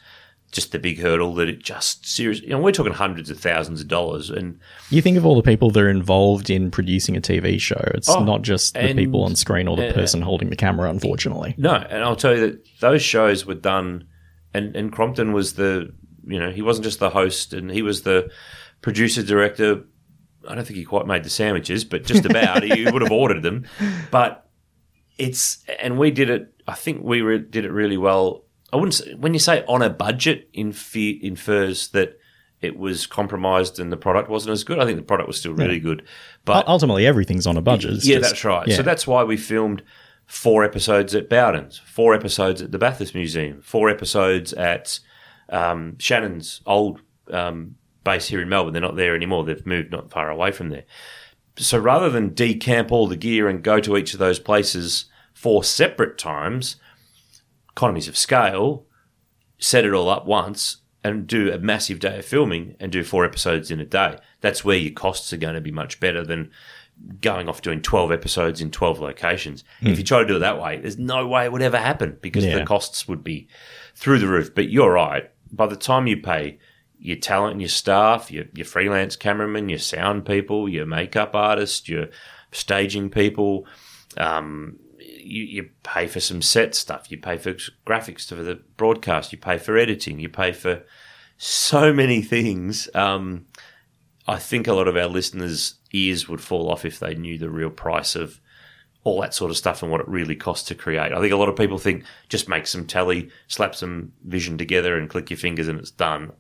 [0.53, 3.81] just the big hurdle that it just seriously, you know, we're talking hundreds of thousands
[3.81, 4.59] of dollars, and
[4.91, 7.81] You think of all the people that are involved in producing a TV show.
[7.95, 10.91] It's Oh, not just the and- people on screen or the person holding the camera,
[10.91, 11.55] unfortunately.
[11.57, 14.09] No, and I'll tell you that those shows were done,
[14.53, 15.93] and, and Crompton was the,
[16.27, 18.29] you know, he wasn't just the host, and he was the
[18.83, 19.85] producer director.
[20.49, 22.63] I don't think he quite made the sandwiches, but just about.
[22.65, 23.67] he would have ordered them,
[24.11, 24.49] but
[25.19, 26.53] it's and we did it.
[26.67, 28.45] I think we re- did it really well.
[28.73, 32.19] I wouldn't say, when you say on a budget, infer, infers that
[32.61, 34.79] it was compromised and the product wasn't as good.
[34.79, 36.05] I think the product was still really good,
[36.45, 37.93] but Ultimately, everything's on a budget.
[37.95, 38.69] It's yeah, just- that's right.
[38.69, 38.77] yeah.
[38.77, 39.83] So that's why we filmed
[40.27, 45.01] four episodes at Bowden's, four episodes at the Bathurst Museum, four episodes at
[45.49, 47.01] um, Shannon's old
[47.33, 48.73] um, base here in Melbourne.
[48.73, 49.45] They're not there anymore.
[49.45, 50.85] They've moved not far away from there.
[51.57, 55.65] So rather than decamp all the gear and go to each of those places four
[55.65, 56.77] separate times,
[57.73, 58.87] economies of scale,
[59.59, 63.25] set it all up once and do a massive day of filming and do four
[63.25, 64.17] episodes in a day.
[64.41, 66.51] That's where your costs are going to be much better than
[67.23, 69.65] going off doing 12 episodes in 12 locations.
[69.81, 72.19] If you try to do it that way, there's no way it would ever happen
[72.21, 72.59] because Yeah.
[72.59, 73.49] the costs would be
[73.95, 74.55] through the roof.
[74.55, 75.31] But you're right.
[75.51, 76.59] By the time you pay
[76.99, 81.89] your talent and your staff, your, your freelance cameramen, your sound people, your makeup artist,
[81.89, 82.09] your
[82.53, 83.67] staging people,
[84.19, 84.77] um,
[85.25, 87.55] you, you pay for some set stuff, you pay for
[87.87, 90.83] graphics for the broadcast, you pay for editing, you pay for
[91.37, 92.89] so many things.
[92.95, 93.47] Um,
[94.27, 97.51] I think a lot of our listeners' ears would fall off if they knew the
[97.51, 98.41] real price of
[99.03, 101.13] all that sort of stuff and what it really costs to create.
[101.13, 104.97] I think a lot of people think just make some telly, slap some vision together,
[104.97, 106.33] and click your fingers and it's done.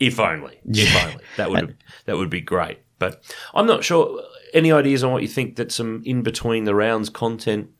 [0.00, 2.80] If only, if only that would that would be great.
[2.98, 3.22] But
[3.54, 4.22] I'm not sure.
[4.52, 7.70] Any ideas on what you think that some in between the rounds content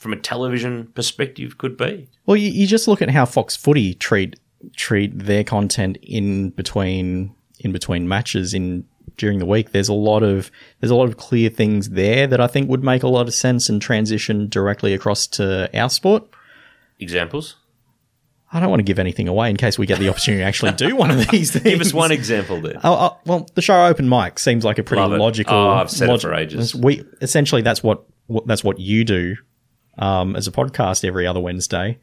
[0.00, 2.08] from a television perspective could be?
[2.24, 4.40] Well, you, you just look at how Fox Footy treat
[4.74, 8.84] treat their content in between in between matches in
[9.18, 9.72] during the week.
[9.72, 12.82] There's a lot of there's a lot of clear things there that I think would
[12.82, 16.24] make a lot of sense and transition directly across to our sport.
[16.98, 17.56] Examples?
[18.52, 20.72] I don't want to give anything away in case we get the opportunity to actually
[20.72, 21.62] do one of these things.
[21.62, 22.80] Give us one example there.
[22.82, 25.54] Oh, oh, well, the show open mic seems like a pretty logical.
[25.54, 26.74] Oh, I've said it for ages.
[26.74, 29.36] We essentially that's what, what that's what you do
[30.00, 31.98] um, as a podcast every other Wednesday,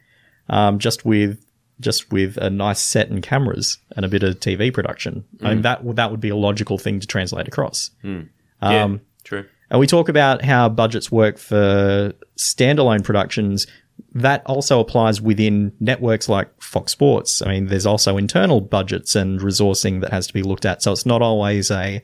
[0.47, 1.43] um, just with
[1.79, 5.23] just with a nice set and cameras and a bit of TV production.
[5.41, 5.49] I Mm.
[5.49, 7.91] mean that that would be a logical thing to translate across.
[8.03, 9.45] yeah, true.
[9.69, 13.67] And we talk about how budgets work for standalone productions.
[14.13, 17.41] That also applies within networks like Fox Sports.
[17.43, 20.81] I mean, there's also internal budgets and resourcing that has to be looked at.
[20.81, 22.01] So it's not always a,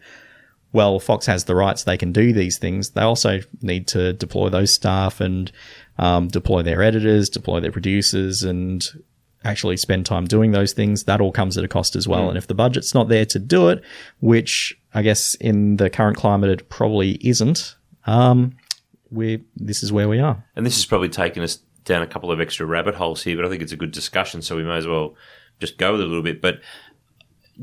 [0.72, 2.92] well, Fox has the rights, they can do these things.
[2.92, 5.52] They also need to deploy those staff and
[5.98, 8.88] um, deploy their editors, deploy their producers, and
[9.46, 11.04] actually spend time doing those things.
[11.04, 12.30] That all comes at a cost as well.
[12.30, 13.84] And if the budget's not there to do it,
[14.20, 17.76] which I guess in the current climate it probably isn't,
[18.06, 18.56] um,
[19.12, 20.44] we this is where we are.
[20.56, 23.46] And this has probably taken us down a couple of extra rabbit holes here, but
[23.46, 25.16] I think it's a good discussion, so we may as well
[25.60, 26.42] just go with it a little bit.
[26.42, 26.62] But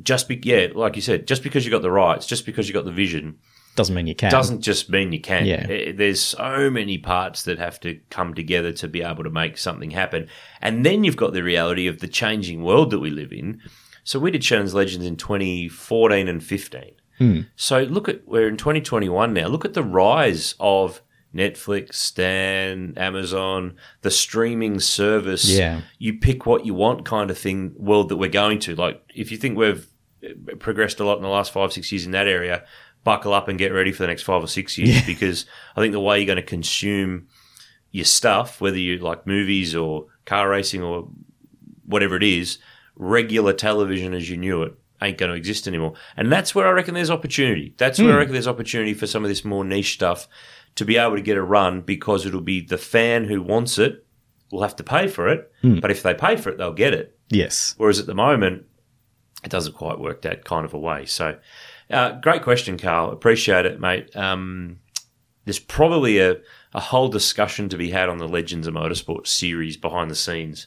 [0.03, 2.75] just be, yeah, like you said, just because you got the rights, just because you
[2.75, 3.39] got the vision,
[3.81, 4.31] Doesn't mean you can.
[4.31, 5.47] doesn't just mean you can.
[5.47, 5.67] Yeah.
[5.71, 9.57] Eh, There's so many parts that have to come together to be able to make
[9.57, 10.29] something happen.
[10.61, 13.61] And then you've got the reality of the changing world that we live in.
[14.05, 16.83] So we did Shannon's Legends in 2014 and 15.
[17.17, 17.41] Hmm.
[17.57, 19.47] So look at, we're in 2021 now.
[19.47, 21.01] Look at the rise of
[21.35, 25.49] Netflix, Stan, Amazon, the streaming service.
[25.49, 25.83] Yeah.
[25.99, 28.75] You pick what you want kind of thing, world that we're going to.
[28.75, 29.87] Like, if you think we've
[30.23, 32.65] eh, progressed a lot in the last five, six years in that area,
[33.05, 35.93] buckle up and get ready for the next five or six years because I think
[35.93, 37.29] the way you're going to consume
[37.91, 41.09] your stuff, whether you like movies or car racing or
[41.87, 42.59] whatever it is,
[42.97, 45.95] regular television as you knew it ain't going to exist anymore.
[46.17, 47.75] And that's where I reckon there's opportunity.
[47.79, 48.19] That's where I hmm.
[48.19, 50.29] reckon there's opportunity for some of this more niche stuff
[50.77, 54.07] to be able to get a run because it'll be the fan who wants it
[54.51, 55.51] will have to pay for it.
[55.63, 55.79] Hmm.
[55.79, 57.19] But if they pay for it, they'll get it.
[57.29, 57.75] yes.
[57.77, 58.67] Whereas at the moment,
[59.43, 61.07] it doesn't quite work that kind of a way.
[61.07, 61.39] So,
[61.91, 63.11] uh, great question, Carl.
[63.11, 64.15] Appreciate it, mate.
[64.17, 64.79] Um,
[65.45, 66.37] there's probably a,
[66.73, 70.67] a whole discussion to be had on the Legends of Motorsport series behind the scenes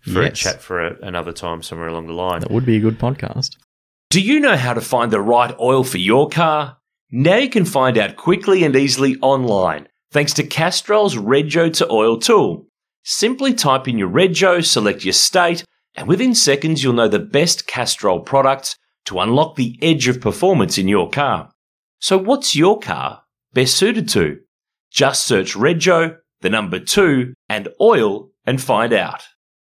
[0.00, 2.40] for a chat for a, another time somewhere along the line.
[2.40, 3.56] That would be a good podcast.
[4.10, 6.78] Do you know how to find the right oil for your car?
[7.10, 12.18] Now you can find out quickly and easily online thanks to Castrol's Rego to Oil
[12.18, 12.66] tool.
[13.04, 17.66] Simply type in your rego, select your state, and within seconds you'll know the best
[17.66, 18.76] Castrol products
[19.06, 21.50] to unlock the edge of performance in your car.
[22.00, 24.40] So what's your car best suited to?
[24.90, 29.22] Just search rego, the number two, and oil and find out.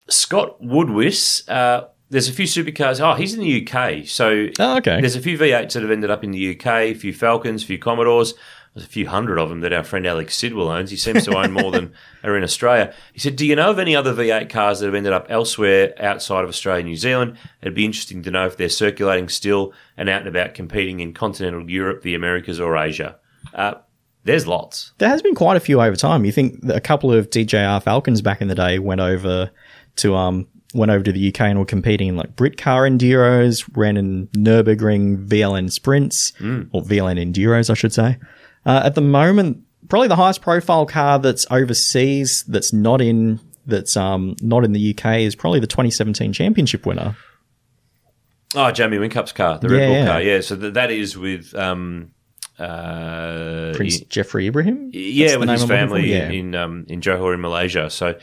[0.08, 3.00] Scott Woodwiss, uh, there's a few supercars.
[3.00, 4.06] Oh, he's in the UK.
[4.06, 5.00] So Oh, okay.
[5.00, 7.66] there's a few V8s that have ended up in the UK, a few Falcons, a
[7.66, 8.34] few Commodores.
[8.74, 10.90] There's a few hundred of them that our friend Alex Sidwell owns.
[10.90, 11.92] He seems to own more than
[12.24, 12.92] are in Australia.
[13.12, 15.94] He said, Do you know of any other V8 cars that have ended up elsewhere
[16.00, 17.36] outside of Australia and New Zealand?
[17.62, 21.14] It'd be interesting to know if they're circulating still and out and about competing in
[21.14, 23.16] continental Europe, the Americas, or Asia.
[23.54, 23.74] Uh,
[24.24, 24.92] there's lots.
[24.98, 26.24] There has been quite a few over time.
[26.24, 29.50] You think a couple of DJR Falcons back in the day went over
[29.96, 33.96] to um went over to the UK and were competing in like Britcar Enduros, ran
[33.96, 36.32] in Nurburgring VLN Sprints
[36.72, 38.18] or VLN Enduros, I should say.
[38.66, 43.96] Uh, at the moment, probably the highest profile car that's overseas that's not in that's
[43.96, 47.16] um not in the UK is probably the 2017 Championship winner.
[48.54, 50.06] Oh, Jamie Whincup's car, the Red Bull yeah.
[50.06, 50.22] car.
[50.22, 51.54] Yeah, so th- that is with.
[51.54, 52.12] Um,
[52.58, 54.90] uh, Prince y- Jefri Ibrahim.
[54.92, 56.12] Yeah, with his family?
[56.12, 56.30] Yeah.
[56.30, 57.90] in um, in Johor in Malaysia.
[57.90, 58.14] So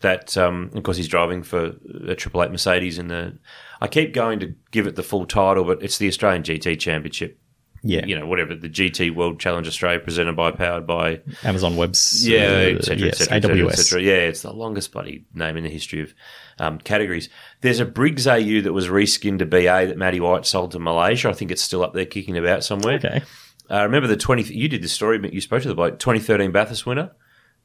[0.00, 1.72] that, um, of course, he's driving for
[2.06, 3.38] a Triple Eight Mercedes in the.
[3.80, 7.38] I keep going to give it the full title, but it's the Australian GT Championship.
[7.82, 12.26] Yeah, You know, whatever the GT World Challenge Australia, presented by, powered by, Amazon Webs.
[12.28, 12.78] yeah, etc.
[12.78, 13.96] et cetera, et yes, et cetera, AWS.
[13.96, 14.02] et.
[14.02, 16.14] Yeah, it's the longest bloody name in the history of
[16.58, 17.28] um, categories.
[17.60, 21.28] There's a Briggs AU that was reskinned to BA that Matty White sold to Malaysia.
[21.28, 22.96] I think it's still up there kicking about somewhere.
[22.96, 23.22] Okay.
[23.70, 26.50] Uh, remember the 20, you did the story, but you spoke to the bloke, 2013
[26.52, 27.12] Bathurst winner,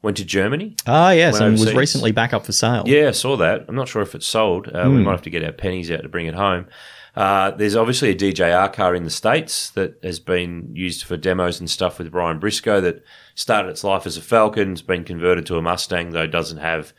[0.02, 0.76] went to Germany.
[0.86, 2.84] Ah, yes, and was recently back up for sale.
[2.86, 3.64] Yeah, I saw that.
[3.68, 4.68] I'm not sure if it's sold.
[4.68, 6.66] Uh, We might have to get our pennies out to bring it home.
[7.16, 11.60] Uh, there's obviously a DJR car in the States that has been used for demos
[11.60, 15.46] and stuff with Ryan Briscoe that started its life as a Falcon, has been converted
[15.46, 16.92] to a Mustang, though doesn't have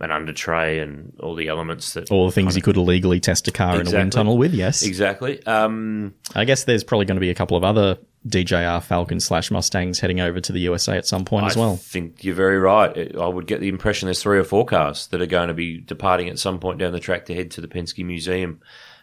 [0.00, 2.10] an under tray and all the elements that.
[2.10, 4.82] All the things you could illegally test a car in a wind tunnel with, yes.
[4.82, 5.44] Exactly.
[5.46, 9.50] Um, I guess there's probably going to be a couple of other DJR Falcon slash
[9.50, 11.74] Mustangs heading over to the USA at some point as well.
[11.74, 13.16] I think you're very right.
[13.16, 15.78] I would get the impression there's three or four cars that are going to be
[15.78, 18.60] departing at some point down the track to head to the Penske Museum,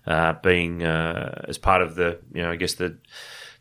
[0.09, 2.97] uh, being uh, as part of the, you know, I guess the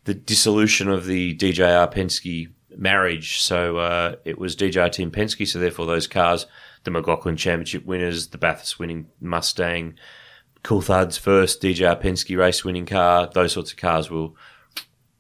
[0.05, 3.41] the dissolution of the DJR Penske marriage.
[3.41, 6.47] So uh, it was DJR Team Penske, so therefore those cars,
[6.85, 9.99] the McLaughlin Championship winners, the Bathurst winning Mustang,
[10.65, 14.35] Coulthard's first DJR Penske race winning car, those sorts of cars will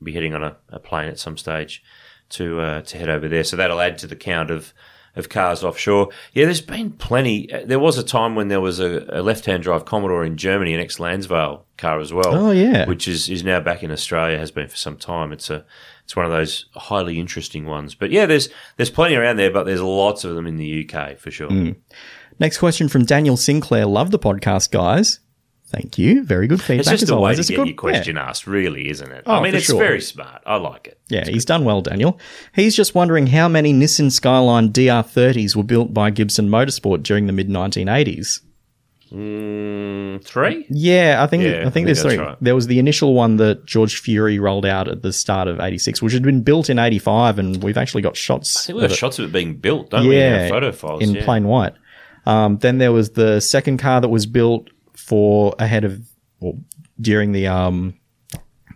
[0.03, 1.83] be heading on a, a plane at some stage
[2.31, 3.45] to uh, to head over there.
[3.45, 4.73] So that'll add to the count of
[5.19, 6.09] of cars offshore.
[6.33, 7.53] Yeah, there's been plenty.
[7.53, 10.73] Uh, There was a time when there was a, a left-hand drive Commodore in Germany,
[10.75, 12.35] an ex-Lansvale car as well.
[12.35, 12.87] Oh, yeah.
[12.87, 14.39] which is is now back in Australia.
[14.39, 15.33] Has been for some time.
[15.33, 15.65] It's a
[16.05, 17.95] it's one of those highly interesting ones.
[17.95, 21.19] But yeah, there's there's plenty around there, but there's lots of them in the UK
[21.19, 21.51] for sure.
[21.51, 21.77] Mm.
[22.39, 23.85] Next question from Daniel Sinclair.
[23.85, 25.21] Love the podcast, guys.
[25.71, 26.25] Thank you.
[26.25, 26.81] Very good feedback.
[26.81, 27.37] It's just as a way always.
[27.37, 29.25] to It's a get good- your question asked, really, isn't it?
[29.27, 29.79] Oh, I mean, it's sure.
[29.79, 30.41] very smart.
[30.47, 30.99] I like it.
[31.09, 32.19] Yeah, yeah he's done well, Daniel.
[32.55, 37.33] He's just wondering how many Nissan Skyline DR30s were built by Gibson Motorsport during the
[37.35, 38.41] mid 1980s.
[39.13, 40.67] Mm, three.
[40.69, 42.17] Yeah, I think Yeah, I think I think there's three.
[42.19, 42.37] right.
[42.41, 46.03] There was the initial one that George Fury rolled out at the start of '86,
[46.03, 48.57] which had been built in '85, and we've actually got shots.
[48.57, 48.93] I think we it.
[48.93, 50.17] shots of it being built, don't we?
[50.17, 51.03] In yeah, photo files.
[51.03, 51.25] in yeah.
[51.25, 51.73] plain white.
[52.27, 54.69] Um, then there was the second car that was built
[55.09, 56.07] for ahead of
[56.41, 56.55] or
[57.01, 57.95] during the um,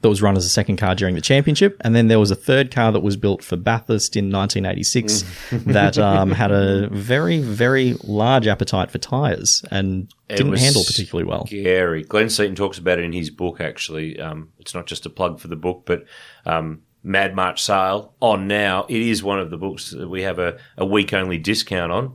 [0.01, 2.35] that was run as a second car during the championship, and then there was a
[2.35, 5.25] third car that was built for Bathurst in 1986
[5.67, 11.29] that um, had a very very large appetite for tires and didn't was handle particularly
[11.29, 11.47] well.
[11.47, 12.03] Scary.
[12.03, 14.19] Glenn Seton talks about it in his book, actually.
[14.19, 16.05] Um, it's not just a plug for the book, but
[16.47, 18.85] um, Mad March Sale on now.
[18.89, 22.09] It is one of the books that we have a, a week only discount on,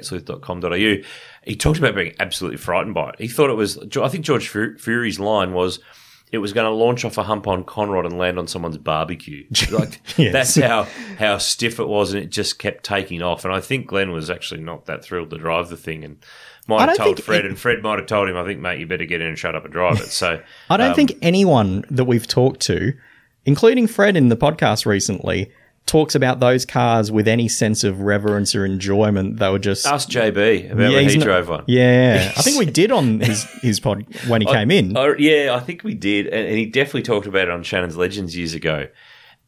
[0.00, 1.02] bookshop.v8sleuth.com.au.
[1.44, 3.16] He talked about being absolutely frightened by it.
[3.18, 5.80] He thought it was, I think George Fury's line was,
[6.32, 9.46] it was going to launch off a hump on Conrod and land on someone's barbecue.
[9.70, 10.32] Like Yes.
[10.32, 10.86] that's how
[11.18, 13.44] how stiff it was, and it just kept taking off.
[13.44, 16.16] And I think Glenn was actually not that thrilled to drive the thing, and
[16.66, 18.86] might have told Fred, it- and Fred might have told him, "I think, mate, you
[18.86, 21.84] better get in and shut up and drive it." So I don't um, think anyone
[21.90, 22.94] that we've talked to,
[23.46, 25.50] including Fred in the podcast recently,
[25.86, 29.38] talks about those cars with any sense of reverence or enjoyment.
[29.38, 31.64] They were just ask JB about when he not- drove one.
[31.66, 34.96] Yeah, I think we did on his his pod when he came in.
[34.96, 37.96] Oh, yeah, I think we did, and, and he definitely talked about it on Shannon's
[37.96, 38.86] Legends years ago.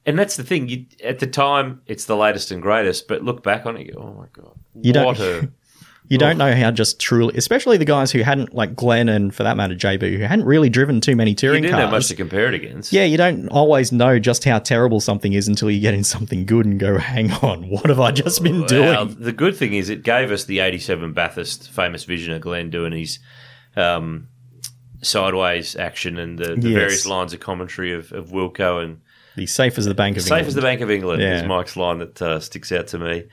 [0.04, 0.68] And that's the thing.
[0.68, 3.92] You, at the time, it's the latest and greatest, but look back on it, you
[3.94, 5.48] go, "Oh my god, You don't- what a
[6.08, 9.42] You don't know how just truly, especially the guys who hadn't, like Glenn and for
[9.42, 12.08] that matter JB, who hadn't really driven too many touring You didn't have much cars.
[12.08, 12.92] to compare it against.
[12.92, 16.46] Yeah, you don't always know just how terrible something is until you get in something
[16.46, 18.68] good and go, "Hang on, what have I just been Well,
[19.06, 22.70] doing?" the good thing is it gave us the 87 Bathurst famous vision of Glenn
[22.70, 23.18] doing his
[23.76, 24.28] um,
[25.02, 26.78] sideways action and the, the Yes.
[26.78, 29.00] various lines of commentary of, of Wilco and
[29.34, 30.28] Be safe as the Bank of England.
[30.28, 30.48] safe England.
[30.48, 31.40] as the Bank of England Yeah.
[31.40, 33.24] is Mike's line that uh, sticks out to me.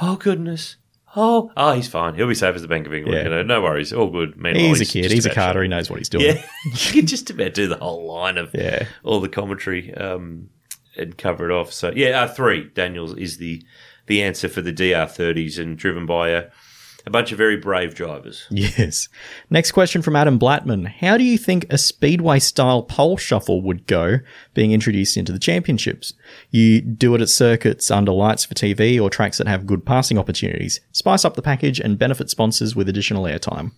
[0.00, 0.76] Oh goodness.
[1.14, 2.14] Oh, oh, he's fine.
[2.14, 3.16] He'll be safe as the Bank of England.
[3.18, 3.24] Yeah.
[3.24, 3.92] You know, no worries.
[3.92, 4.36] All good.
[4.36, 5.10] Meanwhile, He's a kid.
[5.10, 5.62] He's a Carter.
[5.62, 6.24] He knows what he's doing.
[6.24, 8.86] Yeah, you can just about do the whole line of Yeah.
[9.04, 10.48] all the commentary um,
[10.96, 11.72] and cover it off.
[11.72, 13.62] So yeah, uh, three Daniels is the
[14.06, 16.44] the answer for the DR30s and driven by a,
[17.06, 18.46] a bunch of very brave drivers.
[18.50, 19.08] Yes.
[19.50, 20.86] Next question from Adam Blattman.
[20.86, 24.18] How do you think a speedway style pole shuffle would go
[24.54, 26.14] being introduced into the championships?
[26.50, 30.18] You do it at circuits under lights for TV or tracks that have good passing
[30.18, 30.80] opportunities.
[30.92, 33.72] Spice up the package and benefit sponsors with additional airtime.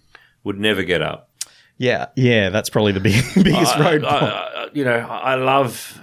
[0.45, 1.31] Would never get up.
[1.79, 4.05] Yeah, yeah, that's probably the big, biggest I- roadblock.
[4.23, 4.29] I-
[4.65, 6.01] I- you know, I love.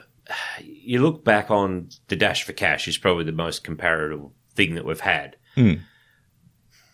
[0.59, 4.85] You look back on the dash for cash is probably the most comparable thing that
[4.85, 5.35] we've had.
[5.55, 5.73] Hmm.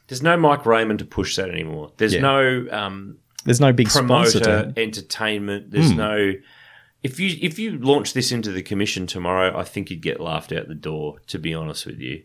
[0.07, 1.91] There's no Mike Raymond to push that anymore.
[1.97, 2.21] There's Yeah.
[2.21, 5.71] no um, There's no big promoter entertainment.
[5.71, 5.97] There's Hmm.
[5.97, 6.33] no.
[7.03, 10.51] If you if you launch this into the commission tomorrow, I think you'd get laughed
[10.51, 11.19] out the door.
[11.27, 12.23] To be honest with you,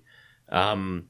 [0.49, 1.09] um,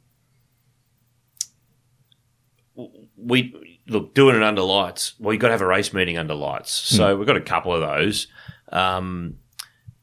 [3.17, 3.55] we
[3.87, 5.15] look doing it under lights.
[5.19, 6.91] Well, you've got to have a race meeting under lights.
[6.91, 6.97] Hmm.
[6.97, 8.27] So we've got a couple of those
[8.71, 9.37] um,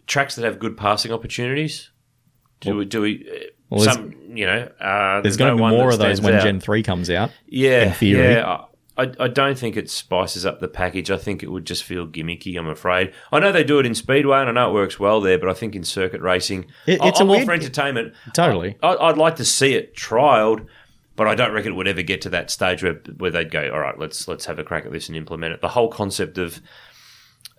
[0.07, 1.89] tracks that have good passing opportunities.
[2.61, 2.85] Do we?
[2.85, 3.49] Do we?
[3.69, 4.69] Well, there's- some you know.
[4.79, 6.43] Uh, There's going to be more of those when out.
[6.43, 7.31] Gen 3 comes out.
[7.47, 8.61] Yeah, yeah.
[8.97, 11.09] I, I don't think it spices up the package.
[11.09, 12.57] I think it would just feel gimmicky.
[12.57, 13.13] I'm afraid.
[13.31, 15.39] I know they do it in speedway, and I know it works well there.
[15.39, 18.13] But I think in circuit racing, It- it's a I'm all for entertainment.
[18.33, 18.77] Totally.
[18.83, 20.67] I, I'd like to see it trialed,
[21.15, 23.71] but I don't reckon it would ever get to that stage where where they'd go,
[23.73, 25.61] all right, let's let's have a crack at this and implement it.
[25.61, 26.59] The whole concept of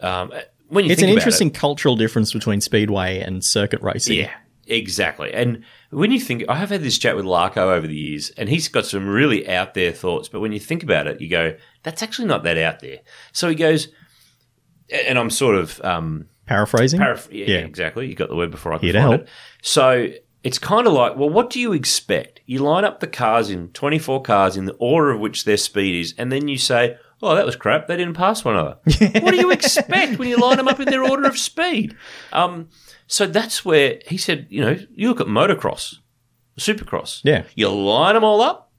[0.00, 0.32] um,
[0.68, 4.18] when you It's an interesting it, cultural difference between speedway and circuit racing.
[4.18, 4.30] yeah,
[4.66, 5.32] exactly.
[5.32, 8.48] And when you think, I have had this chat with Larko over the years, and
[8.48, 10.28] he's got some really out there thoughts.
[10.28, 12.98] But when you think about it, you go, that's actually not that out there.
[13.32, 13.88] So he goes,
[15.06, 17.00] and I'm sort of um, Paraphrasing?
[17.00, 17.58] Paraph- yeah, Yeah.
[17.58, 18.08] exactly.
[18.08, 19.20] You got the word before I could Here to help.
[19.22, 19.28] it.
[19.62, 20.08] So
[20.42, 22.40] it's kind of like, well, what do you expect?
[22.46, 26.00] You line up the cars in 24 cars in the order of which their speed
[26.00, 27.86] is, and then you say, oh, that was crap.
[27.86, 28.78] They didn't pass one another.
[29.20, 31.94] what do you expect when you line them up in their order of speed?
[32.32, 32.68] Um,
[33.10, 35.96] so that's where he said, you know, you look at motocross,
[36.58, 37.20] supercross.
[37.24, 37.42] Yeah.
[37.56, 38.70] You line them all up,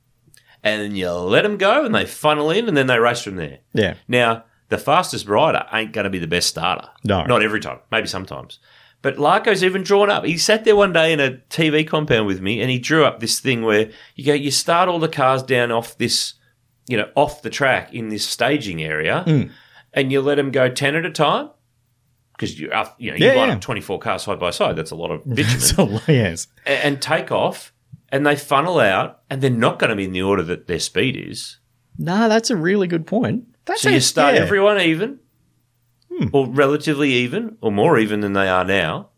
[0.64, 3.60] and you let them go, and they funnel in, and then they race from there.
[3.74, 3.96] Yeah.
[4.08, 6.88] Now, the fastest rider ain't going to be the best starter.
[7.04, 7.26] No.
[7.26, 7.80] Not every time.
[7.92, 8.60] Maybe sometimes.
[9.02, 10.24] But Larko's even drawn up.
[10.24, 13.20] He sat there one day in a TV compound with me and he drew up
[13.20, 16.36] this thing where you go, you start all the cars down off this,
[16.88, 19.42] you know, off the track in this staging area Hmm.
[19.92, 21.50] and you let them go 10 at a time.
[22.42, 23.56] Because you, are- you know, you Yeah, line yeah.
[23.56, 24.76] up 24 cars side by side.
[24.76, 26.48] That's a lot of bitumen So, yes.
[26.66, 27.72] a- and take off
[28.10, 30.80] and they funnel out and they're not going to be in the order that their
[30.80, 31.58] speed is.
[31.98, 33.46] Nah, that's a really good point.
[33.66, 34.42] That's So you start yeah.
[34.42, 35.20] everyone even,
[36.12, 36.28] Hmm.
[36.34, 39.10] or relatively even, or more even than they are now.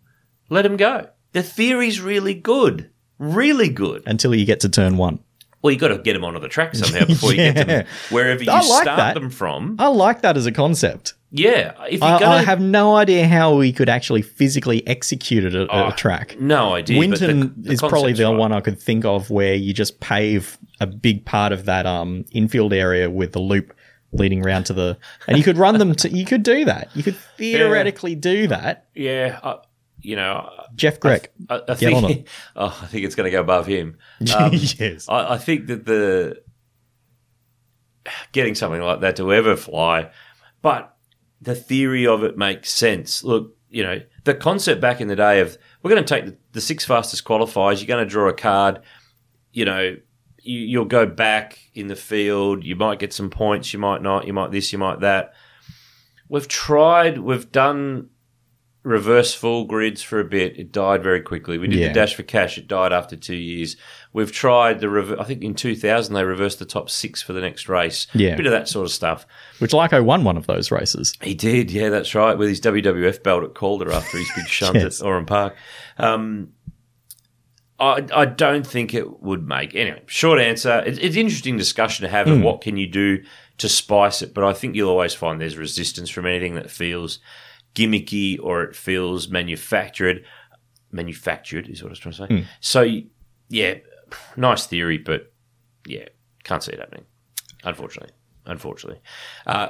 [0.50, 1.08] Let them go.
[1.32, 4.04] The theory's really good, really good.
[4.06, 5.20] until you get to turn one.
[5.62, 7.86] Well, you got to get them onto the track somehow before you get to them
[8.12, 9.14] wherever you like start that.
[9.16, 9.78] them from.
[9.80, 11.14] I like that as a concept.
[11.36, 15.44] Yeah, if you're I, gonna I have no idea how we could actually physically execute
[15.44, 16.40] it at Oh, a track.
[16.40, 16.96] no idea.
[17.10, 18.38] but the- Winton the is probably the right.
[18.38, 22.24] one I could think of where you just pave a big part of that um,
[22.32, 23.74] infield area with the loop
[24.12, 24.96] leading around to the,
[25.28, 26.10] and you could run them to.
[26.10, 26.90] You could do that.
[26.96, 28.86] You could theoretically do that.
[28.94, 29.56] Yeah, I,
[30.02, 31.30] you know, Jeff Grech.
[31.50, 32.28] I, I Get think.
[32.56, 33.98] Oh, I think it's going to go above him.
[34.38, 35.10] Um, yes.
[35.10, 36.44] I, I think that the
[38.34, 40.12] getting something like that to ever fly,
[40.62, 40.93] but
[41.44, 43.24] the theory of it makes sense.
[43.24, 46.38] Look, you know, the concept back in the day of we're going to take the,
[46.54, 48.82] the six fastest qualifiers, you're going to draw a card,
[49.52, 49.98] you know,
[50.42, 54.26] you, you'll go back in the field, you might get some points, you might not,
[54.26, 55.34] you might this, you might that.
[56.30, 58.10] We've tried, we've done
[58.84, 60.60] reverse full grids for a bit.
[60.60, 61.58] It died very quickly.
[61.58, 61.88] We did Yeah.
[61.88, 62.58] the dash for cash.
[62.58, 63.78] It died after two years.
[64.12, 67.40] We've tried the rever- I think in 2000 they reversed the top six for the
[67.40, 68.08] next race.
[68.14, 68.36] Yeah.
[68.36, 69.26] bit of that sort of stuff.
[69.60, 71.14] Which Lyco won one of those races.
[71.22, 74.76] He did, yeah, that's right, with his WWF belt at Calder after his big shunt
[74.76, 75.00] Yes.
[75.00, 75.56] at Oran Park.
[75.98, 76.50] Um,
[77.80, 80.02] I, I don't think it would make anyway.
[80.06, 83.24] Short answer: it's, it's interesting discussion to have of what can you do
[83.58, 87.20] to spice it, but I think you'll always find there's resistance from anything that feels
[87.76, 90.24] gimmicky or it feels manufactured.
[90.92, 92.28] Manufactured is what I was trying to say.
[92.60, 92.86] So
[93.50, 93.76] yeah,
[94.36, 95.32] nice theory, but
[95.88, 96.06] yeah,
[96.44, 97.06] Can't see it happening.
[97.64, 98.14] Unfortunately,
[98.46, 99.02] unfortunately.
[99.46, 99.70] Uh,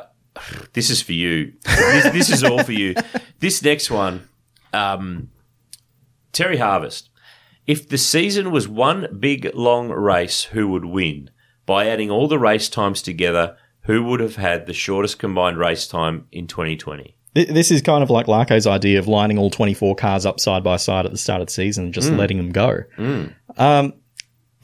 [0.74, 1.54] this is for you.
[1.64, 2.96] This, this is all for you.
[3.40, 4.30] This next one,
[4.72, 5.30] um,
[6.32, 7.10] Terry Harvest.
[7.68, 11.30] If the season was one big long race, who would win?
[11.66, 15.88] By adding all the race times together, who would have had the shortest combined race
[15.88, 17.18] time in 2020?
[17.36, 20.64] Th- This is kind of like Larko's idea of lining all 24 cars up side
[20.64, 22.84] by side at the start of the season and just letting them go.
[23.58, 23.94] Um,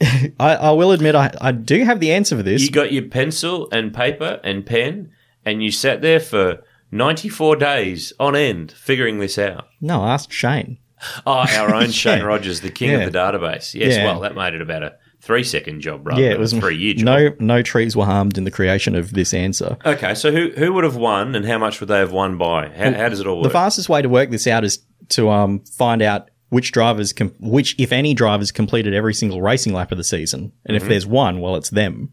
[0.02, 2.62] I, I will admit, I, I do have the answer for this.
[2.62, 5.10] You got your pencil and paper and pen,
[5.44, 9.66] and you sat there for 94 days on end figuring this out.
[9.80, 10.78] no, I asked Shane.
[11.26, 12.24] Oh, our own Shane Yeah.
[12.24, 12.98] Rogers, the king Yeah.
[13.00, 13.74] of the database.
[13.74, 14.04] Yes, Yeah.
[14.06, 16.76] well, that made it about a three second job rather yeah, it was a three
[16.76, 17.04] year job.
[17.04, 19.76] no no trees were harmed in the creation of this answer.
[19.84, 22.68] Okay, so who who would have won and how much would they have won by?
[22.70, 23.44] How, how does it all work?
[23.44, 24.78] The fastest way to work this out is
[25.10, 29.72] to um, find out which drivers, com- which if any drivers completed every single racing
[29.72, 32.10] lap of the season, and if there's one, well, it's them.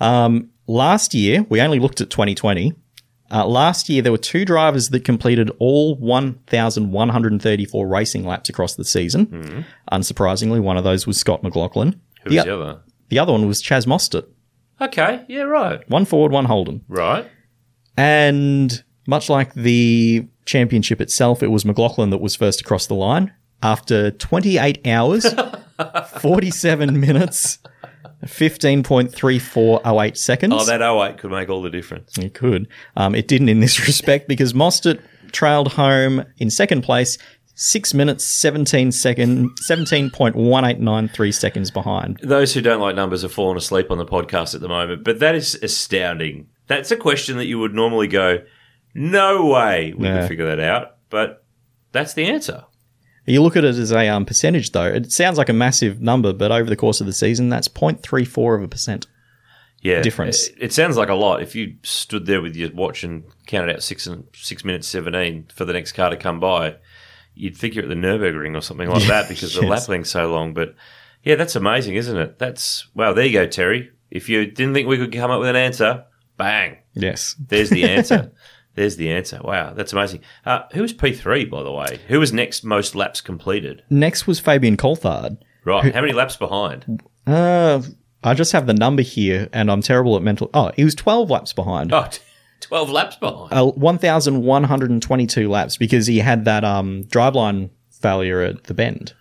[0.00, 2.74] Um, last year, we only looked at 2020.
[3.32, 5.94] Uh, last year, there were two drivers that completed all
[6.74, 9.64] 1,134 racing laps across the season.
[9.92, 12.00] Unsurprisingly, one of those was Scott McLaughlin.
[12.22, 12.80] Who was the, the other?
[13.08, 14.26] the other one was Chaz Mostert.
[14.80, 15.88] Okay, yeah, right.
[15.90, 16.84] One forward, one Holden.
[16.88, 17.26] Right.
[17.96, 23.32] And much like the championship itself, it was McLaughlin that was first across the line.
[23.62, 25.26] After 28 hours,
[26.20, 27.58] 47 minutes,
[28.24, 30.54] 15.3408 seconds.
[30.56, 32.16] Oh, that 08 could make all the difference.
[32.18, 32.68] It could.
[32.96, 35.00] Um, it didn't in this respect because Mostert
[35.32, 37.18] trailed home in second place,
[37.62, 42.18] 6 minutes, 17 second, 17.1893 seconds behind.
[42.22, 45.18] Those who don't like numbers have fallen asleep on the podcast at the moment, but
[45.18, 46.48] that is astounding.
[46.68, 48.38] That's a question that you would normally go,
[48.94, 50.20] no way we Yeah.
[50.20, 51.44] could figure that out, but
[51.92, 52.64] that's the answer.
[53.26, 54.86] You look at it as a um, percentage, though.
[54.86, 58.56] It sounds like a massive number, but over the course of the season, that's 0.34
[58.56, 59.06] of a percent.
[59.82, 60.48] Yeah, Difference.
[60.48, 61.42] It, it sounds like a lot.
[61.42, 65.46] If you stood there with your watch and counted out six and six minutes seventeen
[65.54, 66.76] for the next car to come by,
[67.34, 70.30] you'd think you're at the Nurburgring or something like that because the lap length's so
[70.30, 70.54] long.
[70.54, 70.74] But
[71.22, 72.38] yeah, that's amazing, isn't it?
[72.38, 73.12] That's wow.
[73.12, 73.90] There you go, Terry.
[74.10, 76.04] If you didn't think we could come up with an answer,
[76.36, 77.36] bang, Yes.
[77.38, 78.32] there's the answer.
[78.74, 79.40] there's the answer.
[79.42, 80.20] Wow, that's amazing.
[80.44, 82.00] Uh, who was P three, by the way?
[82.08, 83.82] Who was next most laps completed?
[83.90, 85.38] Next was Fabian Coulthard.
[85.64, 87.02] Right, how many laps behind?
[87.26, 87.82] Uh,
[88.24, 90.50] I just have the number here, and I'm terrible at mental.
[90.54, 91.92] Oh, he was 12 laps behind.
[91.92, 92.08] Oh,
[92.60, 93.52] 12 laps behind.
[93.52, 99.14] Uh, 1,122 laps because he had that um, driveline failure at the bend.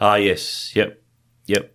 [0.00, 1.02] Ah, yes, yep,
[1.46, 1.74] yep.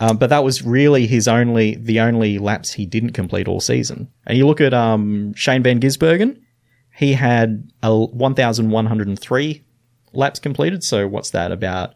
[0.00, 4.10] Um, but that was really his only, the only laps he didn't complete all season.
[4.26, 6.40] And you look at um, Shane Van Gisbergen,
[6.96, 9.64] he had a 1,103
[10.12, 10.84] laps completed.
[10.84, 11.94] So what's that about?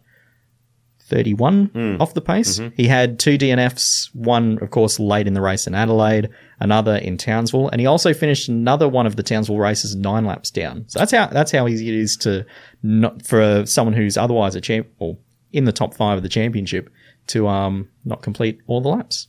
[1.08, 2.60] 31 off the pace.
[2.76, 6.28] He had two DNFs, one, of course, late in the race in Adelaide,
[6.60, 10.50] another in Townsville, and he also finished another one of the Townsville races nine laps
[10.50, 10.84] down.
[10.88, 12.44] So that's how that's how easy it is to
[12.82, 15.16] not for someone who's otherwise a champ or
[15.52, 16.90] in the top five of the championship
[17.28, 19.28] to um not complete all the laps.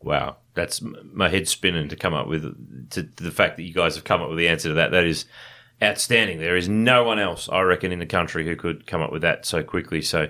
[0.00, 2.42] Wow, that's my head spinning to come up with
[2.90, 4.92] to, to the fact that you guys have come up with the answer to that.
[4.92, 5.24] That is
[5.82, 6.38] outstanding.
[6.38, 9.22] There is no one else, I reckon, in the country who could come up with
[9.22, 10.02] that so quickly.
[10.02, 10.28] So,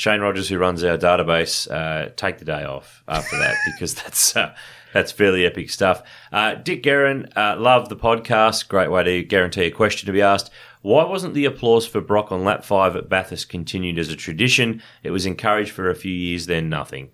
[0.00, 4.34] Shane Rogers, who runs our database, uh, take the day off after that because that's
[4.34, 4.54] uh,
[4.94, 6.02] that's fairly epic stuff.
[6.32, 8.66] Uh, Dick Guerin, uh, love the podcast.
[8.66, 10.50] Great way to guarantee a question to be asked.
[10.80, 14.82] Why wasn't the applause for Brock on lap five at Bathurst continued as a tradition?
[15.02, 17.10] It was encouraged for a few years, then nothing.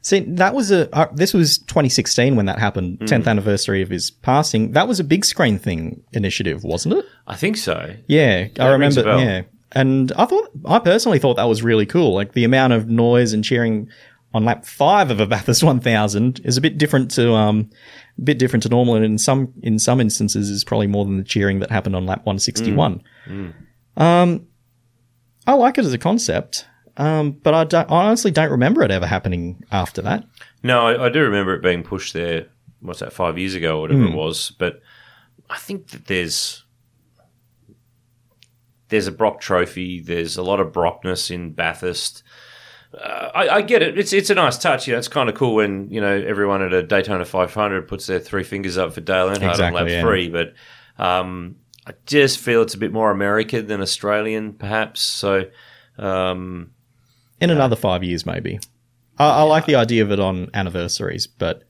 [0.00, 4.12] See, that was a uh, this was 2016 when that happened, 10th anniversary of his
[4.12, 4.70] passing.
[4.70, 7.06] That was a big screen thing initiative, wasn't it?
[7.26, 7.96] I think so.
[8.06, 9.02] Yeah, I remember.
[9.02, 9.42] Yeah,
[9.72, 12.14] and I thought I personally thought that was really cool.
[12.14, 13.88] Like the amount of noise and cheering
[14.32, 17.70] on lap five of a Bathurst 1000 is a bit different to um,
[18.18, 21.16] a bit different to normal, and in some in some instances is probably more than
[21.16, 23.02] the cheering that happened on lap 161.
[23.96, 24.46] Um,
[25.46, 26.66] I like it as a concept.
[26.96, 30.24] Um, but I, don't, I honestly don't remember it ever happening after that.
[30.62, 32.48] No, I, I do remember it being pushed there.
[32.80, 33.12] What's that?
[33.12, 34.50] Five years ago, or whatever it was.
[34.58, 34.82] But
[35.48, 36.64] I think that there's
[38.90, 40.00] there's a Brock Trophy.
[40.00, 42.22] There's a lot of Brockness in Bathurst.
[42.92, 43.98] Uh, I, I get it.
[43.98, 44.86] It's it's a nice touch.
[44.86, 48.06] You know, it's kind of cool when you know everyone at a Daytona 500 puts
[48.06, 50.00] their three fingers up for Dale Earnhardt Exactly, on lap yeah.
[50.02, 50.28] three.
[50.28, 50.54] But
[50.98, 55.00] um, I just feel it's a bit more American than Australian, perhaps.
[55.00, 55.44] So.
[55.98, 56.72] Um,
[57.40, 58.58] In another five years, maybe.
[59.18, 61.64] I, I like the idea of it on anniversaries, but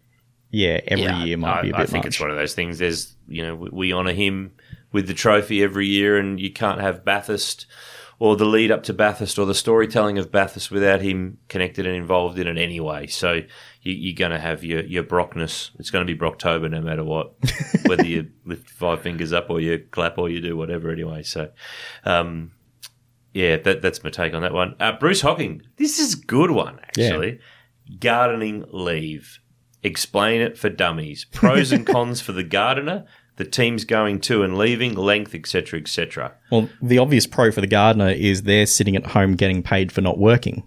[0.51, 2.15] yeah, every Yeah, year might I, be a bit I think much.
[2.15, 2.79] it's one of those things.
[2.79, 4.53] There's, you know, we, we honour him
[4.93, 7.67] with the trophy every year, and you can't have Bathurst
[8.21, 11.97] or the lead up to Bathurst or the storytelling of Bathurst without him connected and
[11.97, 13.07] involved in it anyway.
[13.07, 13.41] So
[13.83, 15.71] you, you're going to have your your Brockness.
[15.79, 17.35] It's going to be Brocktober no matter what,
[17.87, 21.25] whether you lift five fingers up or you clap or you do whatever anyway.
[21.25, 21.51] So.
[22.05, 22.53] Um,
[23.33, 24.75] yeah, that, that's my take on that one.
[24.81, 27.39] Uh, Bruce Hocking, this is a good one, actually.
[28.01, 29.39] Gardening leave.
[29.85, 31.27] Explain it for dummies.
[31.27, 33.07] Pros and cons for the gardener,
[33.41, 36.35] the teams going to and leaving, length, etc., etc.
[36.51, 40.03] Well, the obvious pro for the gardener is they're sitting at home getting paid for
[40.03, 40.63] not working.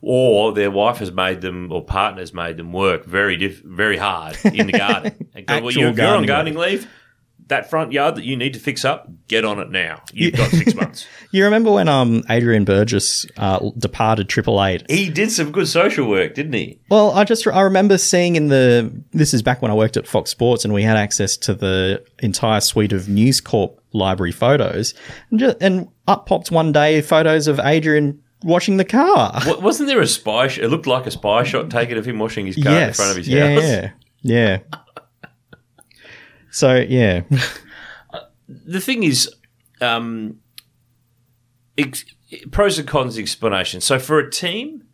[0.00, 4.36] Or their wife has made them, or partner's made them work very diff- very hard
[4.44, 5.28] in the garden.
[5.34, 6.88] And go, well, you're, you're on gardening gardening leave.
[7.48, 10.02] That front yard that you need to fix up, get on it now.
[10.12, 11.06] You've got six months.
[11.32, 14.88] You remember when um Adrian Burgess uh, departed Triple Eight?
[14.90, 16.80] He did some good social work, didn't he?
[16.88, 20.06] Well, I just I remember seeing in the this is back when I worked at
[20.06, 24.94] Fox Sports and we had access to the entire suite of News Corp library photos,
[25.30, 29.40] and, just, and up popped one day photos of Adrian washing the car.
[29.46, 30.48] Wa- Wasn't there a spy?
[30.48, 33.10] Sh- it looked like a spy shot taken of him washing his car in front
[33.10, 33.62] of his yeah, house.
[33.62, 33.90] yeah,
[34.22, 34.58] yeah.
[36.52, 37.22] So yeah,
[38.48, 39.30] The thing is,
[39.80, 40.38] um,
[41.78, 42.04] ex-
[42.50, 43.80] pros and cons explanation.
[43.80, 44.84] So for a team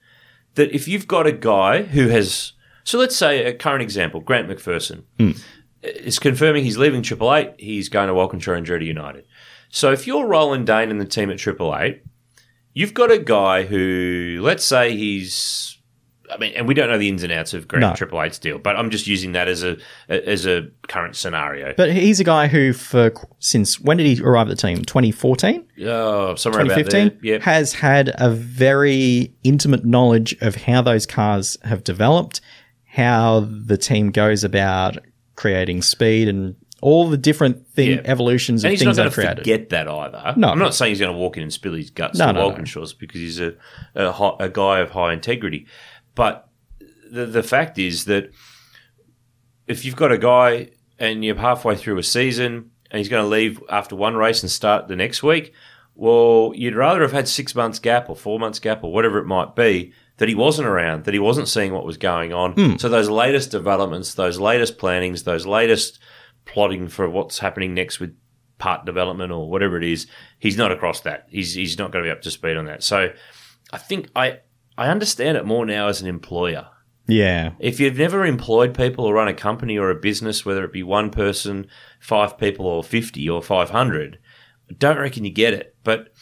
[0.55, 2.53] that if you've got a guy who has,
[2.85, 5.03] so let's say a current example, Grant McPherson
[5.83, 7.53] is confirming he's leaving Triple Eight.
[7.59, 9.27] He's going to Walkinshaw and Andretti United.
[9.71, 12.03] So if you're Roland Dane and the team at Triple Eight,
[12.75, 15.78] you've got a guy who, let's say he's,
[16.31, 17.95] I mean, and we don't know the ins and outs of Grant No.
[17.95, 19.77] Triple Eight's deal, but I'm just using that as a
[20.09, 21.75] as a current scenario.
[21.77, 24.85] but he's a guy who for since when did he arrive at the team?
[24.85, 25.65] Twenty fourteen.
[25.85, 27.33] Oh, somewhere about 2015 there.
[27.35, 27.43] Yep.
[27.43, 32.41] has had a very intimate knowledge of how those cars have developed,
[32.87, 34.99] how the team goes about
[35.37, 38.01] creating speed and all the different thing Yeah.
[38.05, 39.39] evolutions And of things they've to created.
[39.39, 40.35] forget that either.
[40.37, 40.49] No.
[40.51, 42.51] I'm not saying he's going to walk in and spill his guts No, to no,
[42.51, 42.87] no.
[42.99, 43.55] Because he's a
[43.97, 45.67] a, a guy of high integrity.
[46.19, 46.49] But
[47.13, 48.33] the the fact is that
[49.69, 53.29] if you've got a guy and you're halfway through a season and he's going to
[53.29, 55.55] leave after one race and start the next week,
[55.95, 59.27] well, you'd rather have had six months gap or four months gap or whatever it
[59.27, 62.55] might be that he wasn't around, that he wasn't seeing what was going on.
[62.55, 62.77] Hmm.
[62.79, 66.01] So those latest developments, those latest plannings, those latest
[66.47, 68.17] plotting for what's happening next with
[68.59, 70.09] part development or whatever it is,
[70.41, 71.29] he's not across that.
[71.29, 72.83] He's he's not going to be up to speed on that.
[72.83, 73.13] So
[73.73, 74.41] I think I
[74.79, 76.69] I understand it more now as an employer.
[77.09, 80.73] yeah, If you've never employed people or run a company or a business, whether it
[80.73, 81.67] be one person,
[81.99, 84.19] five people, or 50 or 500,
[84.71, 85.75] I don't reckon you get it.
[85.83, 86.13] But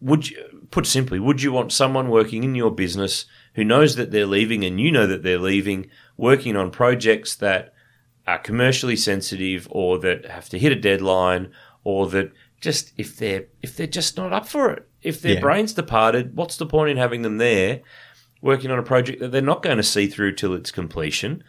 [0.00, 4.12] would you, put simply, would you want someone working in your business who knows that
[4.12, 7.74] they're leaving and you know that they're leaving, working on projects that
[8.28, 11.50] are commercially sensitive or that have to hit a deadline
[11.82, 12.30] or that
[12.60, 15.40] just if they're if they're just not up for it, if their Yeah.
[15.40, 17.80] brain's departed, what's the point in having them there?
[18.44, 21.44] working on a project that they're not going to see through till its completion,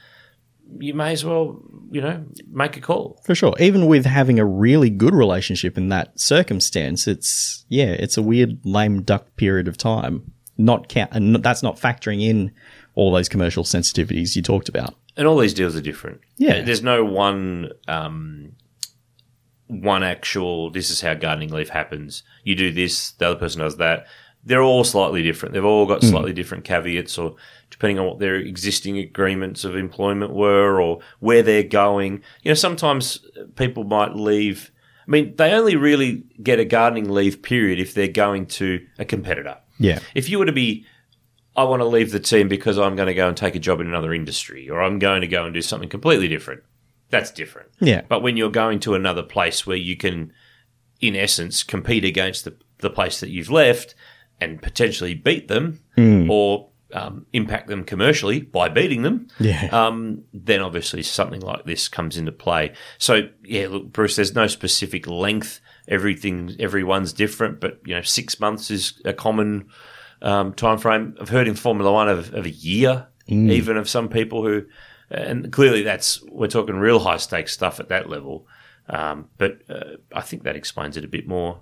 [0.80, 1.60] you may as well,
[1.92, 3.20] you know, make a call.
[3.26, 3.56] for sure.
[3.60, 8.60] Even with having a really good relationship in that circumstance, it's yeah, it's a weird
[8.64, 10.32] lame duck period of time.
[10.56, 12.52] Not count, and that's not factoring in
[12.94, 14.94] all those commercial sensitivities you talked about.
[15.18, 16.22] And all these deals are different.
[16.38, 16.62] Yeah.
[16.62, 18.52] There's no one um,
[19.68, 22.24] one actual this is how gardening leaf happens.
[22.44, 24.08] You do this, the other person does that.
[24.46, 25.54] They're all slightly different.
[25.54, 26.10] They've all got hmm.
[26.10, 27.36] slightly different caveats or
[27.70, 32.22] depending on what their existing agreements of employment were or where they're going.
[32.44, 34.72] You know, sometimes people might leave
[35.08, 39.06] I mean, they only really get a gardening leave period if they're going to a
[39.06, 39.58] competitor.
[39.80, 40.86] Yeah, If you were to be,
[41.56, 43.82] I want to leave the team because I'm going to go and take a job
[43.82, 46.64] in another industry, or I'm going to go and do something completely different,
[47.14, 47.70] that's different.
[47.80, 50.34] yeah, But when you're going to another place where you can,
[51.00, 53.96] in essence, compete against the, the place that you've left
[54.42, 55.80] and potentially beat them
[56.30, 59.70] or um, impact them commercially by beating them, yeah.
[59.72, 62.74] um, then obviously something like this comes into play.
[62.98, 65.60] So yeah, look, Bruce, there's no specific length.
[65.88, 69.68] Everything, everyone's different, but you know, six months is a common
[70.22, 71.16] um, time frame.
[71.22, 73.08] I've heard in Formula One of, of a year,
[73.52, 74.64] even of some people who,
[75.14, 78.48] and clearly that's we're talking real high stakes stuff at that level.
[78.90, 81.62] Um, but uh, I think that explains it a bit more.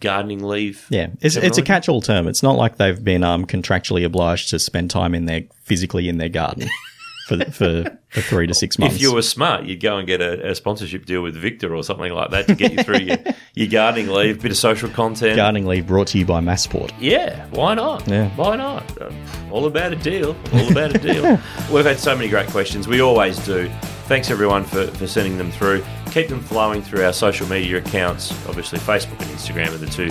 [0.00, 2.28] Gardening leave, Yeah, it's, it's a catch-all term.
[2.28, 6.18] It's not like they've been um, contractually obliged to spend time in their physically in
[6.18, 6.68] their garden
[7.28, 8.96] for for, for three to six months.
[8.96, 11.84] If you were smart, you'd go and get a, a sponsorship deal with Victa or
[11.84, 13.18] something like that to get you through your,
[13.54, 15.36] your gardening leave, bit of social content.
[15.36, 16.92] gardening leave brought to you by Masport.
[16.98, 18.08] Yeah, why not?
[18.08, 18.30] Yeah.
[18.30, 19.00] Why not?
[19.00, 19.10] Uh,
[19.50, 20.34] All about a deal.
[20.54, 21.38] All about a deal.
[21.72, 22.88] We've had so many great questions.
[22.88, 23.68] We always do.
[24.06, 25.84] Thanks everyone for, for sending them through.
[26.12, 28.32] Keep them flowing through our social media accounts.
[28.48, 30.10] Obviously, Facebook and Instagram are the two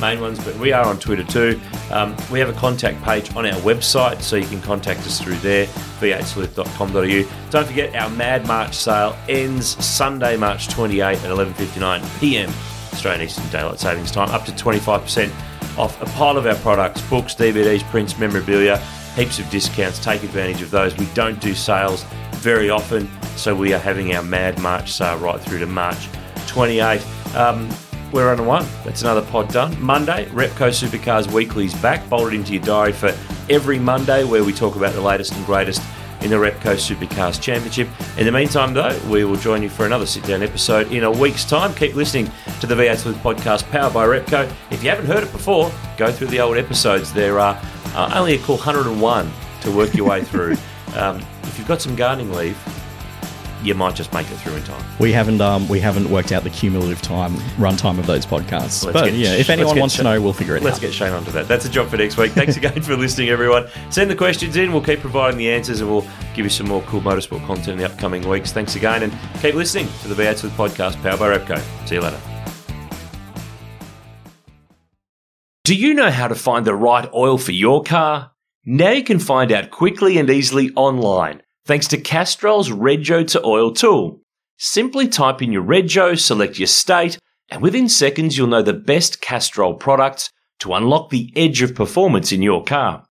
[0.00, 1.60] main ones, but we are on Twitter too.
[1.90, 5.36] Um, we have a contact page on our website, so you can contact us through
[5.36, 5.66] there,
[6.00, 7.50] v8sleuth.com.au.
[7.50, 12.50] Don't forget, our Mad March sale ends Sunday, March 28 at 11.59 p.m.
[12.92, 15.32] Australian Eastern Daylight Savings Time, up to 25%
[15.78, 18.78] off a pile of our products, books, DVDs, prints, memorabilia,
[19.14, 19.98] heaps of discounts.
[19.98, 20.96] Take advantage of those.
[20.96, 22.04] We don't do sales
[22.36, 26.08] very often, so we are having our Mad March sale right through to March
[26.46, 27.36] 28th.
[27.36, 27.68] Um,
[28.12, 28.66] we're on a one.
[28.84, 29.80] That's another pod done.
[29.80, 32.02] Monday, Repco Supercars Weekly's back.
[32.10, 33.14] It into your diary for
[33.50, 35.82] every Monday where we talk about the latest and greatest
[36.22, 37.88] in the Repco Supercars Championship.
[38.16, 41.10] In the meantime, though, we will join you for another sit down episode in a
[41.10, 41.74] week's time.
[41.74, 42.30] Keep listening
[42.60, 44.50] to the V8 Sleuth podcast powered by Repco.
[44.70, 47.12] If you haven't heard it before, go through the old episodes.
[47.12, 47.60] There are
[47.94, 49.30] uh, only a cool 101
[49.62, 50.56] to work your way through.
[50.96, 52.56] Um, if you've got some gardening leave,
[53.68, 54.84] you might just make it through in time.
[54.98, 58.84] We haven't um, we haven't worked out the cumulative time runtime of those podcasts.
[58.84, 60.64] Let's but get- yeah, if anyone wants Sh- to know, we'll figure it out.
[60.64, 61.46] Let's get Shane onto that.
[61.46, 62.32] That's a job for next week.
[62.32, 63.68] Thanks again for listening, everyone.
[63.90, 64.72] Send the questions in.
[64.72, 67.78] We'll keep providing the answers and we'll give you some more cool motorsport content in
[67.78, 68.50] the upcoming weeks.
[68.52, 71.88] Thanks again and keep listening to the V8 Sleuth podcast powered by Repco.
[71.88, 72.20] See you later.
[75.64, 78.32] Do you know how to find the right oil for your car?
[78.64, 83.72] Now you can find out quickly and easily online thanks to Castrol's Rego to Oil
[83.72, 84.22] tool.
[84.56, 87.18] Simply type in your Rego, select your state,
[87.50, 92.32] and within seconds you'll know the best Castrol products to unlock the edge of performance
[92.32, 93.04] in your car.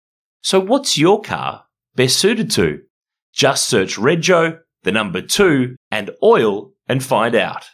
[0.42, 2.80] So what's your car best suited to?
[3.34, 7.66] Just search Rego, the number two, and oil and find out.